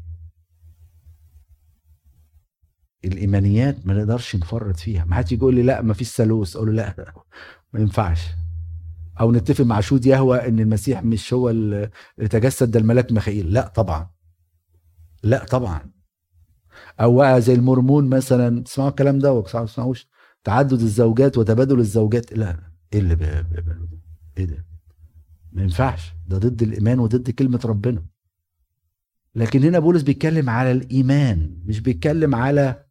الإيمانيات 3.05 3.87
ما 3.87 3.95
نقدرش 3.95 4.37
نفرط 4.37 4.77
فيها. 4.77 5.05
ما 5.05 5.15
حدش 5.15 5.33
يقول 5.33 5.55
لي 5.55 5.63
لا 5.63 5.83
ما 5.83 5.95
فيش 5.95 6.09
ثالوث. 6.09 6.57
أقول 6.57 6.69
له 6.69 6.73
لا 6.75 7.13
ما 7.73 7.81
ينفعش. 7.81 8.21
أو 9.21 9.33
نتفق 9.33 9.65
مع 9.65 9.81
شود 9.81 10.07
يهوى 10.07 10.49
إن 10.49 10.61
المسيح 10.61 11.05
مش 11.05 11.35
هو 11.35 11.51
اللي 11.51 11.91
تجسد 12.31 12.71
ده 12.71 12.81
الملاك 12.81 13.13
ميخائيل. 13.13 13.53
لا 13.53 13.69
طبعا. 13.69 14.11
لا 15.23 15.45
طبعا. 15.45 15.91
أو 17.01 17.39
زي 17.39 17.55
المورمون 17.55 18.09
مثلا 18.09 18.63
تسمعوا 18.63 18.91
الكلام 18.91 19.19
ده 19.19 19.33
ولا 19.33 19.65
تسمعوش؟ 19.65 20.09
تعدد 20.45 20.73
الزوجات 20.73 21.39
وتبادل 21.39 21.79
الزوجات. 21.79 22.33
لا 22.33 22.57
إيه 22.93 22.99
اللي 23.01 23.45
إيه 24.39 24.45
ده؟ 24.45 24.67
ما 25.53 25.63
ينفعش. 25.63 26.13
ده 26.27 26.39
ضد 26.39 26.63
الإيمان 26.63 26.99
وضد 26.99 27.31
كلمة 27.31 27.61
ربنا. 27.65 28.05
لكن 29.35 29.65
هنا 29.65 29.79
بولس 29.79 30.03
بيتكلم 30.03 30.51
على 30.51 30.73
الإيمان 30.73 31.59
مش 31.65 31.81
بيتكلم 31.81 32.35
على 32.35 32.85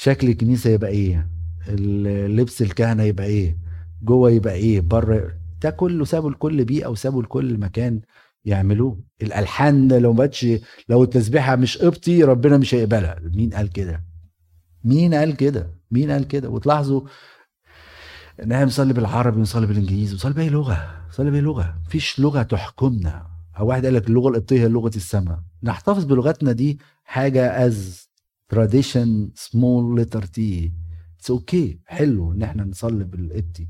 شكل 0.00 0.28
الكنيسة 0.28 0.70
يبقى 0.70 0.90
إيه؟ 0.90 1.28
لبس 2.28 2.62
الكهنة 2.62 3.02
يبقى 3.02 3.26
إيه؟ 3.26 3.58
جوه 4.02 4.30
يبقى 4.30 4.54
إيه؟ 4.54 4.80
بره؟ 4.80 5.32
ده 5.62 5.70
كله 5.70 6.04
سابوا 6.04 6.30
لكل 6.30 6.64
بيئة 6.64 6.86
وسابوا 6.86 7.22
لكل 7.22 7.58
مكان 7.58 8.00
يعملوه. 8.44 9.00
الألحان 9.22 9.92
لو 9.92 10.12
ما 10.12 10.30
لو 10.88 11.02
التسبيحة 11.02 11.56
مش 11.56 11.78
قبطي 11.78 12.24
ربنا 12.24 12.56
مش 12.58 12.74
هيقبلها. 12.74 13.20
مين 13.22 13.50
قال 13.54 13.72
كده؟ 13.72 14.04
مين 14.84 15.14
قال 15.14 15.36
كده؟ 15.36 15.70
مين 15.90 16.10
قال 16.10 16.28
كده؟ 16.28 16.48
وتلاحظوا 16.48 17.00
إن 18.42 18.52
إحنا 18.52 18.64
بنصلي 18.64 18.92
بالعربي 18.92 19.36
بنصلي 19.36 19.66
بالإنجليزي 19.66 20.12
بنصلي 20.12 20.32
بأي 20.34 20.48
لغة 20.50 21.04
بنصلي 21.06 21.30
بأي 21.30 21.40
لغة. 21.40 21.78
مفيش 21.86 22.20
لغة 22.20 22.42
تحكمنا. 22.42 23.26
أو 23.58 23.66
واحد 23.66 23.84
قال 23.84 23.94
لك 23.94 24.06
اللغة 24.08 24.28
القبطية 24.28 24.60
هي 24.60 24.68
لغة 24.68 24.96
السماء. 24.96 25.40
نحتفظ 25.62 26.04
بلغتنا 26.04 26.52
دي 26.52 26.78
حاجة 27.04 27.66
as 27.66 28.07
tradition 28.48 29.30
small 29.34 30.00
letter 30.00 30.22
t 30.22 30.72
it's 31.18 31.30
okay 31.30 31.80
حلو 31.86 32.32
ان 32.32 32.42
إحنا 32.42 32.64
نصلي 32.64 33.04
بالقبطي 33.04 33.68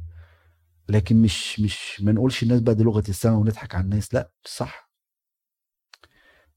لكن 0.88 1.22
مش 1.22 1.60
مش 1.60 2.00
ما 2.00 2.12
نقولش 2.12 2.42
الناس 2.42 2.60
بقى 2.60 2.74
دي 2.74 2.82
لغة 2.82 3.02
السماء 3.08 3.36
ونضحك 3.38 3.74
على 3.74 3.84
الناس. 3.84 4.14
لا 4.14 4.32
صح. 4.44 4.90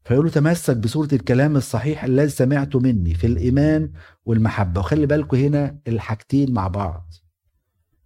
فيقول 0.05 0.25
له 0.25 0.31
تمسك 0.31 0.77
بصورة 0.77 1.09
الكلام 1.13 1.55
الصحيح 1.55 2.03
الذي 2.03 2.29
سمعته 2.29 2.79
مني 2.79 3.13
في 3.13 3.27
الإيمان 3.27 3.91
والمحبة. 4.25 4.79
وخلي 4.79 5.05
بالكم 5.05 5.37
هنا 5.37 5.79
الحاجتين 5.87 6.53
مع 6.53 6.67
بعض. 6.67 7.13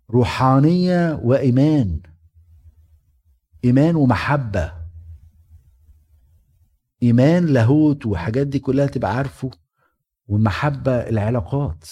روحانية 0.10 1.20
وإيمان. 1.24 2.02
إيمان 3.66 3.96
ومحبة. 3.96 4.74
إيمان 7.04 7.46
لاهوت 7.46 8.06
وحاجات 8.06 8.48
دي 8.48 8.60
كلها 8.60 8.86
تبقى 8.86 9.16
عارفه 9.18 9.52
والمحبة 10.28 10.92
العلاقات. 10.92 11.84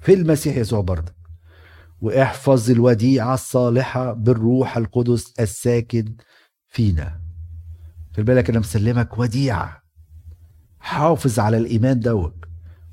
في 0.00 0.14
المسيح 0.14 0.56
يسوع 0.56 0.80
برضه. 0.80 1.12
واحفظ 2.00 2.70
الوديعة 2.70 3.34
الصالحة 3.34 4.12
بالروح 4.12 4.76
القدس 4.76 5.40
الساكن 5.40 6.16
فينا. 6.68 7.20
في 8.12 8.22
بالك 8.22 8.50
أنا 8.50 8.58
مسلمك 8.58 9.18
وديعة. 9.18 9.82
حافظ 10.78 11.38
على 11.38 11.56
الإيمان 11.56 12.00
دوت. 12.00 12.44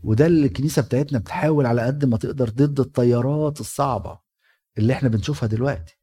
وده 0.04 0.26
اللي 0.26 0.46
الكنيسة 0.48 0.82
بتاعتنا 0.82 1.20
بتحاول 1.20 1.66
على 1.66 1.82
قد 1.82 2.06
ما 2.06 2.18
تقدر 2.18 2.50
ضد 2.50 2.80
التيارات 2.80 3.60
الصعبة 3.60 4.20
اللي 4.78 4.94
إحنا 4.94 5.10
بنشوفها 5.10 5.48
دلوقتي. 5.48 6.00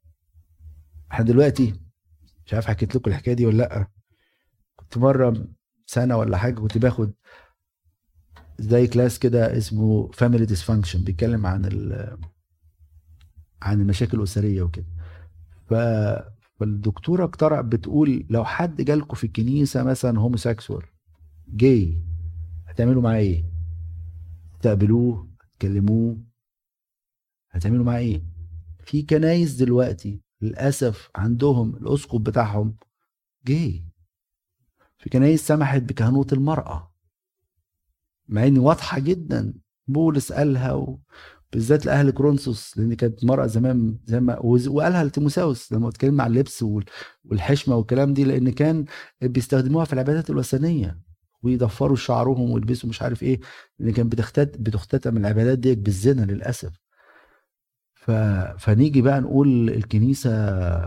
إحنا 1.12 1.24
دلوقتي 1.24 1.80
مش 2.46 2.54
عارف 2.54 2.66
حكيت 2.66 2.96
لكم 2.96 3.10
الحكاية 3.10 3.34
دي 3.34 3.46
ولا 3.46 3.56
لأ 3.56 3.86
كنت 4.76 4.98
مرة 4.98 5.46
سنة 5.92 6.16
ولا 6.16 6.36
حاجة 6.36 6.54
كنت 6.54 6.78
باخد 6.78 7.12
زي 8.58 8.86
class 8.86 9.18
كده 9.18 9.56
اسمه 9.56 10.10
family 10.12 10.46
dysfunction 10.46 11.04
بيتكلم 11.04 11.46
عن 11.46 11.64
عن 13.62 13.80
المشاكل 13.80 14.18
الأسرية 14.18 14.62
وكده 14.62 14.86
ف 15.66 15.74
فالدكتورة 16.60 17.24
اقترع 17.24 17.60
بتقول 17.60 18.26
لو 18.30 18.44
حد 18.44 18.82
جالكم 18.82 19.14
في 19.16 19.24
الكنيسة 19.24 19.82
مثلا 19.82 20.20
homosexual 20.20 20.82
جاي 21.48 22.02
هتعملوا 22.66 23.02
معاه 23.02 23.16
إيه؟ 23.18 23.44
تقابلوه 24.62 25.28
تكلموه 25.58 26.16
هتعملوا 27.50 27.84
معاه 27.84 27.98
إيه؟ 27.98 28.22
في 28.84 29.02
كنايس 29.02 29.52
دلوقتي 29.54 30.20
للأسف 30.42 31.10
عندهم 31.16 31.76
الأسقف 31.76 32.20
بتاعهم 32.20 32.76
جاي 33.46 33.84
في 35.02 35.10
كنايس 35.10 35.46
سمحت 35.46 35.82
بكهنوت 35.82 36.32
المرأة. 36.32 36.92
مع 38.28 38.46
ان 38.46 38.58
واضحة 38.58 38.98
جدا. 38.98 39.54
بولس 39.88 40.32
قالها 40.32 40.72
و... 40.72 41.00
بالذات 41.52 41.86
لأهل 41.86 42.10
كرونسوس 42.10 42.78
لأن 42.78 42.94
كانت 42.94 43.24
مرأة 43.24 43.46
زمان 43.46 43.98
زي 44.04 44.20
ما 44.20 44.38
وقالها 44.68 45.04
لتيموساوس 45.04 45.72
لما 45.72 45.88
اتكلم 45.88 46.20
عن 46.20 46.30
اللبس 46.30 46.64
والحشمة 47.24 47.76
والكلام 47.76 48.14
دي 48.14 48.24
لأن 48.24 48.50
كان 48.50 48.84
بيستخدموها 49.22 49.84
في 49.84 49.92
العبادات 49.92 50.30
الوثنية. 50.30 50.98
ويضفروا 51.42 51.96
شعرهم 51.96 52.50
ويلبسوا 52.50 52.88
مش 52.88 53.02
عارف 53.02 53.22
إيه 53.22 53.40
لأن 53.78 53.92
كان 53.92 54.08
بتختت 54.08 54.56
بتختتم 54.60 55.16
العبادات 55.16 55.58
دي 55.58 55.74
بالزنا 55.74 56.32
للأسف. 56.32 56.72
ف... 57.94 58.10
فنيجي 58.58 59.02
بقى 59.02 59.20
نقول 59.20 59.70
الكنيسة 59.70 60.30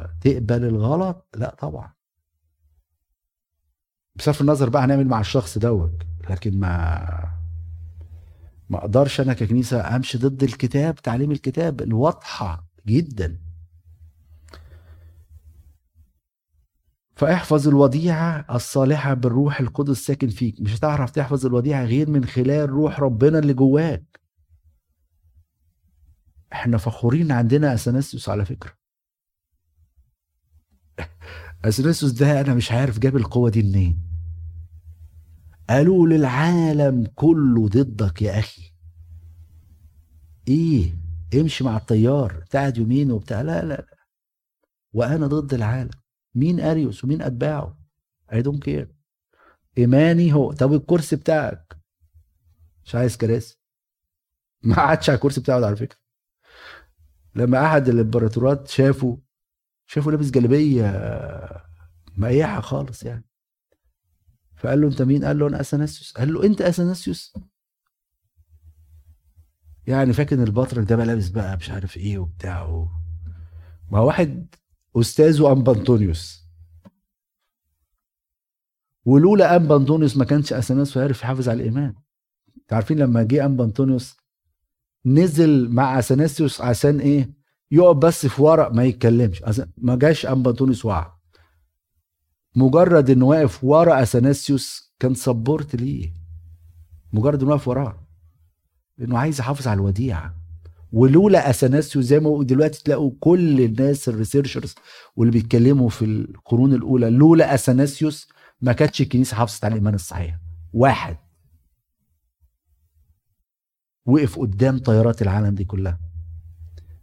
تقبل 0.06 0.64
الغلط؟ 0.66 1.28
لا 1.38 1.56
طبعا. 1.60 1.95
بصرف 4.16 4.42
النظر 4.42 4.70
بقى 4.70 4.84
هنعمل 4.86 5.08
مع 5.08 5.20
الشخص 5.20 5.58
دوت. 5.58 6.04
لكن 6.30 6.60
ما 6.60 7.36
ما 8.70 8.78
أقدرش 8.78 9.22
أنا 9.22 9.34
ككنيسة 9.34 9.96
امشي 9.96 10.18
ضد 10.18 10.44
الكتاب 10.44 10.96
تعليم 10.96 11.32
الكتاب 11.32 11.82
الواضحة 11.82 12.68
جدا. 12.88 13.40
فاحفظ 17.16 17.68
الوديعة 17.68 18.46
الصالحة 18.56 19.14
بالروح 19.14 19.60
القدس 19.60 19.98
ساكن 19.98 20.28
فيك. 20.30 20.62
مش 20.62 20.76
هتعرف 20.76 21.12
تحفظ 21.12 21.46
الوديعة 21.46 21.84
غير 21.86 22.10
من 22.10 22.26
خلال 22.26 22.70
روح 22.70 23.00
ربنا 23.00 23.40
اللي 23.40 23.54
جواك. 23.54 24.20
إحنا 26.54 26.78
فخورين 26.78 27.32
عندنا 27.32 27.74
اثناسيوس 27.74 28.30
على 28.30 28.46
فكرة. 28.46 28.74
اثناسيوس 31.68 32.12
ده 32.12 32.42
أنا 32.42 32.54
مش 32.54 32.72
عارف 32.72 33.00
جاب 33.00 33.16
القوة 33.16 33.50
دي 33.50 33.64
منين. 33.64 34.02
قالوا 35.70 36.08
للعالم 36.08 37.08
كله 37.16 37.68
ضدك 37.68 38.22
يا 38.22 38.40
أخي. 38.40 38.74
إيه؟ 40.48 40.98
امشي 41.34 41.64
مع 41.64 41.78
التيار 41.78 42.40
بتاعت 42.40 42.78
يمين 42.78 43.12
وبتاع. 43.12 43.42
لا 43.42 43.62
لا 43.62 43.68
لا. 43.68 43.86
وأنا 44.94 45.28
ضد 45.28 45.54
العالم. 45.54 45.92
مين 46.36 46.60
أريوس 46.60 47.04
ومين 47.04 47.22
أتباعه؟ 47.22 47.80
I 48.34 48.42
don't 48.42 48.64
care 48.64 48.96
إيماني 49.78 50.34
هو. 50.34 50.54
طب 50.54 50.74
الكرسي 50.74 51.16
بتاعك؟ 51.16 51.78
مش 52.86 52.96
عايز 52.96 53.18
كراسي. 53.18 53.60
ما 54.64 54.76
قعدش 54.76 55.10
على 55.10 55.16
الكرسي 55.16 55.42
بتاعه 55.42 55.66
على 55.66 55.76
فكرة. 55.76 55.98
لما 57.36 57.66
أحد 57.66 57.90
الإمبراطورات 57.90 58.68
شافه 58.68 59.25
شافه 59.86 60.12
لابس 60.12 60.30
جلابية 60.32 60.92
مقيحة 62.18 62.62
خالص 62.62 63.04
يعني. 63.04 63.26
فقال 64.58 64.82
له 64.82 64.88
أنت 64.88 65.02
مين؟ 65.02 65.26
قال 65.26 65.40
له 65.40 65.48
أنا 65.48 65.62
اثناسيوس 65.62 66.12
قال 66.12 66.34
له 66.34 66.44
أنت 66.46 66.62
اثناسيوس 66.62 67.34
يعني 69.88 70.14
فاكر 70.14 70.44
البطرك 70.44 70.90
ده 70.90 70.96
بقى 70.96 71.06
لابس 71.06 71.28
بقى 71.30 71.58
مش 71.58 71.70
عارف 71.70 71.98
إيه 71.98 72.18
وبتاع 72.18 72.88
ما 73.92 74.00
واحد 74.00 74.56
أستاذه 74.96 75.52
أم 75.52 75.64
بنطونيوس. 75.64 76.46
ولولا 79.06 79.56
أم 79.56 79.68
بنطونيوس 79.68 80.18
ما 80.18 80.26
كانش 80.26 80.54
اثناسيوس 80.54 80.98
هيعرف 80.98 81.22
يحافظ 81.22 81.50
على 81.50 81.58
الإيمان. 81.60 81.96
عارفين 82.72 82.98
لما 83.00 83.24
جه 83.24 83.46
أم 83.46 83.58
بنطونيوس 83.58 84.18
نزل 85.06 85.70
مع 85.70 86.00
اثناسيوس 86.00 86.62
عشان 86.62 87.00
إيه؟ 87.00 87.45
يقف 87.72 87.98
بس 87.98 88.26
في 88.26 88.42
ورق 88.42 88.72
ما 88.72 88.84
يتكلمش. 88.84 89.44
ما 89.78 89.96
جاش 89.96 90.26
ام 90.26 90.44
بنطونيوس 90.44 90.86
وقع 90.86 91.16
مجرد 92.56 93.10
انه 93.10 93.26
واقف 93.26 93.64
ورا 93.64 94.04
اثناسيوس 94.04 94.94
كان 95.00 95.14
سبورت 95.14 95.76
ليه. 95.76 96.14
مجرد 97.14 97.42
انه 97.42 97.52
واقف 97.52 97.68
وراه. 97.68 98.08
لأنه 98.98 99.18
عايز 99.18 99.40
يحافظ 99.40 99.68
على 99.68 99.78
الوديعة. 99.78 100.36
ولولا 100.92 101.50
اثناسيوس 101.50 102.06
زي 102.06 102.20
ما 102.20 102.44
دلوقتي 102.44 102.84
تلاقوا 102.84 103.12
كل 103.20 103.62
الناس 103.62 104.10
الريسيرشرز 104.10 104.76
واللي 105.16 105.32
بيتكلموا 105.32 105.90
في 105.90 106.06
القرون 106.06 106.74
الأولى 106.74 107.10
لولا 107.10 107.54
اثناسيوس 107.56 108.28
ما 108.62 108.74
كانتش 108.74 109.02
الكنيسة 109.02 109.36
حافظت 109.38 109.66
على 109.66 109.72
الإيمان 109.72 109.94
الصحيح. 109.94 110.38
واحد. 110.74 111.18
وقف 114.06 114.40
قدام 114.40 114.80
طيارات 114.80 115.22
العالم 115.22 115.56
دي 115.56 115.64
كلها. 115.66 116.05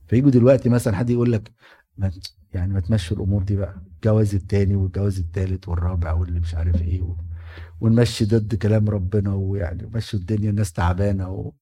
فيجوا 0.07 0.31
دلوقتي 0.31 0.69
مثلا 0.69 0.97
حد 0.97 1.11
يقول 1.11 1.33
لك 1.33 1.53
يعني 2.55 2.73
ما 2.75 2.81
تمشي 2.81 3.15
الأمور 3.15 3.43
دي 3.43 3.57
بقى 3.57 3.75
الجواز 3.97 4.35
التاني 4.35 4.75
والجواز 4.77 5.19
التالت 5.19 5.69
والرابع 5.69 6.13
واللي 6.13 6.41
مش 6.41 6.55
عارف 6.55 6.83
إيه 6.83 7.03
و... 7.03 7.17
ونمشي 7.81 8.25
ضد 8.25 8.55
كلام 8.55 8.89
ربنا 8.91 9.35
ويعني 9.35 9.87
مشي 9.95 10.17
الدنيا 10.17 10.51
الناس 10.51 10.73
تعبانة 10.73 11.31
و... 11.31 11.53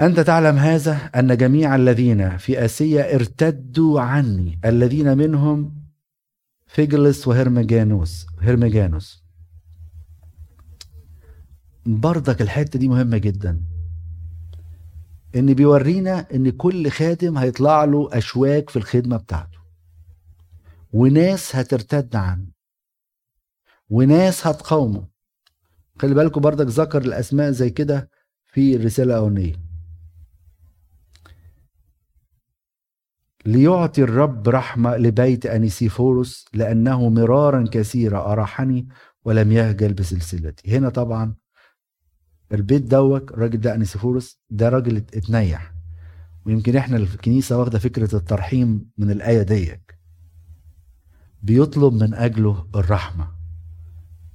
أنت 0.00 0.20
تعلم 0.20 0.56
هذا 0.56 0.92
أن 0.92 1.36
جميع 1.36 1.76
الذين 1.76 2.36
في 2.36 2.64
آسيا 2.64 3.14
ارتدوا 3.14 4.00
عني 4.00 4.58
الذين 4.64 5.18
منهم 5.18 5.82
فيجلس 6.66 7.28
وهرمجانوس 7.28 8.26
هرمجانوس. 8.40 9.24
برضك 11.86 12.42
الحتة 12.42 12.78
دي 12.78 12.88
مهمة 12.88 13.18
جدا. 13.18 13.62
إن 15.36 15.54
بيورينا 15.54 16.26
إن 16.34 16.50
كل 16.50 16.90
خادم 16.90 17.38
هيطلع 17.38 17.84
له 17.84 18.08
أشواك 18.12 18.70
في 18.70 18.76
الخدمة 18.76 19.16
بتاعته. 19.16 19.58
وناس 20.92 21.56
هترتد 21.56 22.16
عنه. 22.16 22.46
وناس 23.90 24.46
هتقاومه. 24.46 25.08
خلي 25.98 26.14
بالكم 26.14 26.40
بردك 26.40 26.66
ذكر 26.66 27.02
الأسماء 27.02 27.50
زي 27.50 27.70
كده 27.70 28.10
في 28.46 28.76
الرسالة 28.76 29.14
الأولانية. 29.14 29.54
ليعطي 33.46 34.02
الرب 34.02 34.48
رحمة 34.48 34.96
لبيت 34.96 35.46
أنيسيفوروس 35.46 36.44
لأنه 36.54 37.08
مرارا 37.08 37.64
كثيرة 37.72 38.32
أراحني 38.32 38.88
ولم 39.24 39.52
يهجل 39.52 39.92
بسلسلتي. 39.94 40.76
هنا 40.76 40.88
طبعا 40.88 41.34
البيت 42.52 42.82
دوت 42.82 43.30
الراجل 43.30 43.60
ده 43.60 43.74
أنيسيفورس 43.74 44.40
ده 44.50 44.68
راجل 44.68 44.96
اتنيح. 44.96 45.72
ويمكن 46.46 46.76
إحنا 46.76 46.96
الكنيسة 46.96 47.58
واخدة 47.58 47.78
فكرة 47.78 48.16
الترحيم 48.16 48.90
من 48.98 49.10
الآية 49.10 49.42
ديت 49.42 49.82
بيطلب 51.42 51.92
من 51.94 52.14
أجله 52.14 52.66
الرحمة. 52.74 53.28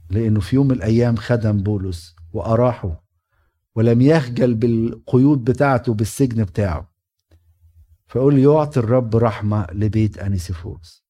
لأنه 0.10 0.40
في 0.40 0.56
يوم 0.56 0.68
من 0.68 0.76
الأيام 0.76 1.16
خدم 1.16 1.64
بولس 1.64 2.16
وأراحه 2.34 3.04
ولم 3.76 4.02
يخجل 4.02 4.56
بالقيود 4.56 5.44
بتاعته 5.44 5.94
بالسجن 5.94 6.44
بتاعه. 6.44 6.92
فيقول 8.08 8.40
يعطي 8.40 8.80
الرب 8.80 9.16
رحمة 9.16 9.68
لبيت 9.72 10.18
أنيسيفورس. 10.18 11.04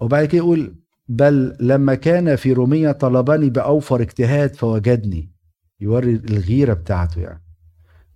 وبعد 0.00 0.24
كده 0.24 0.38
يقول 0.38 0.76
بل 1.08 1.56
لما 1.60 1.94
كان 1.94 2.36
في 2.36 2.52
رومية 2.52 2.92
طلبني 2.92 3.50
بأوفر 3.50 4.02
اجتهاد 4.02 4.56
فوجدني. 4.56 5.32
يوري 5.80 6.14
الغيرة 6.14 6.72
بتاعته 6.74 7.20
يعني. 7.20 7.42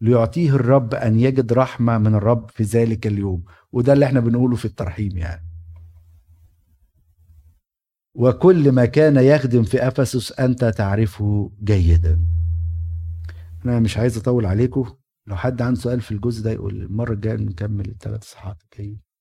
ليعطيه 0.00 0.54
الرب 0.54 0.94
أن 0.94 1.20
يجد 1.20 1.52
رحمة 1.52 1.98
من 1.98 2.14
الرب 2.14 2.50
في 2.50 2.62
ذلك 2.62 3.06
اليوم. 3.06 3.44
وده 3.72 3.92
اللي 3.92 4.06
إحنا 4.06 4.20
بنقوله 4.20 4.56
في 4.56 4.64
الترحيم 4.64 5.16
يعني. 5.16 5.46
وكل 8.14 8.72
ما 8.72 8.84
كان 8.84 9.16
يخدم 9.16 9.62
في 9.62 9.88
أفسس 9.88 10.32
أنت 10.40 10.64
تعرفه 10.64 11.50
جيدا. 11.64 12.20
أنا 13.64 13.80
مش 13.80 13.98
عايز 13.98 14.18
أطول 14.18 14.46
عليكم. 14.46 14.94
لو 15.26 15.36
حد 15.36 15.62
عنده 15.62 15.80
سؤال 15.80 16.00
في 16.00 16.10
الجزء 16.10 16.44
ده 16.44 16.50
يقول 16.50 16.82
المرة 16.82 17.12
الجاية 17.12 17.36
نكمل 17.36 17.88
الثلاث 17.88 18.24
صفحات 18.24 18.62
الجايين. 18.72 19.00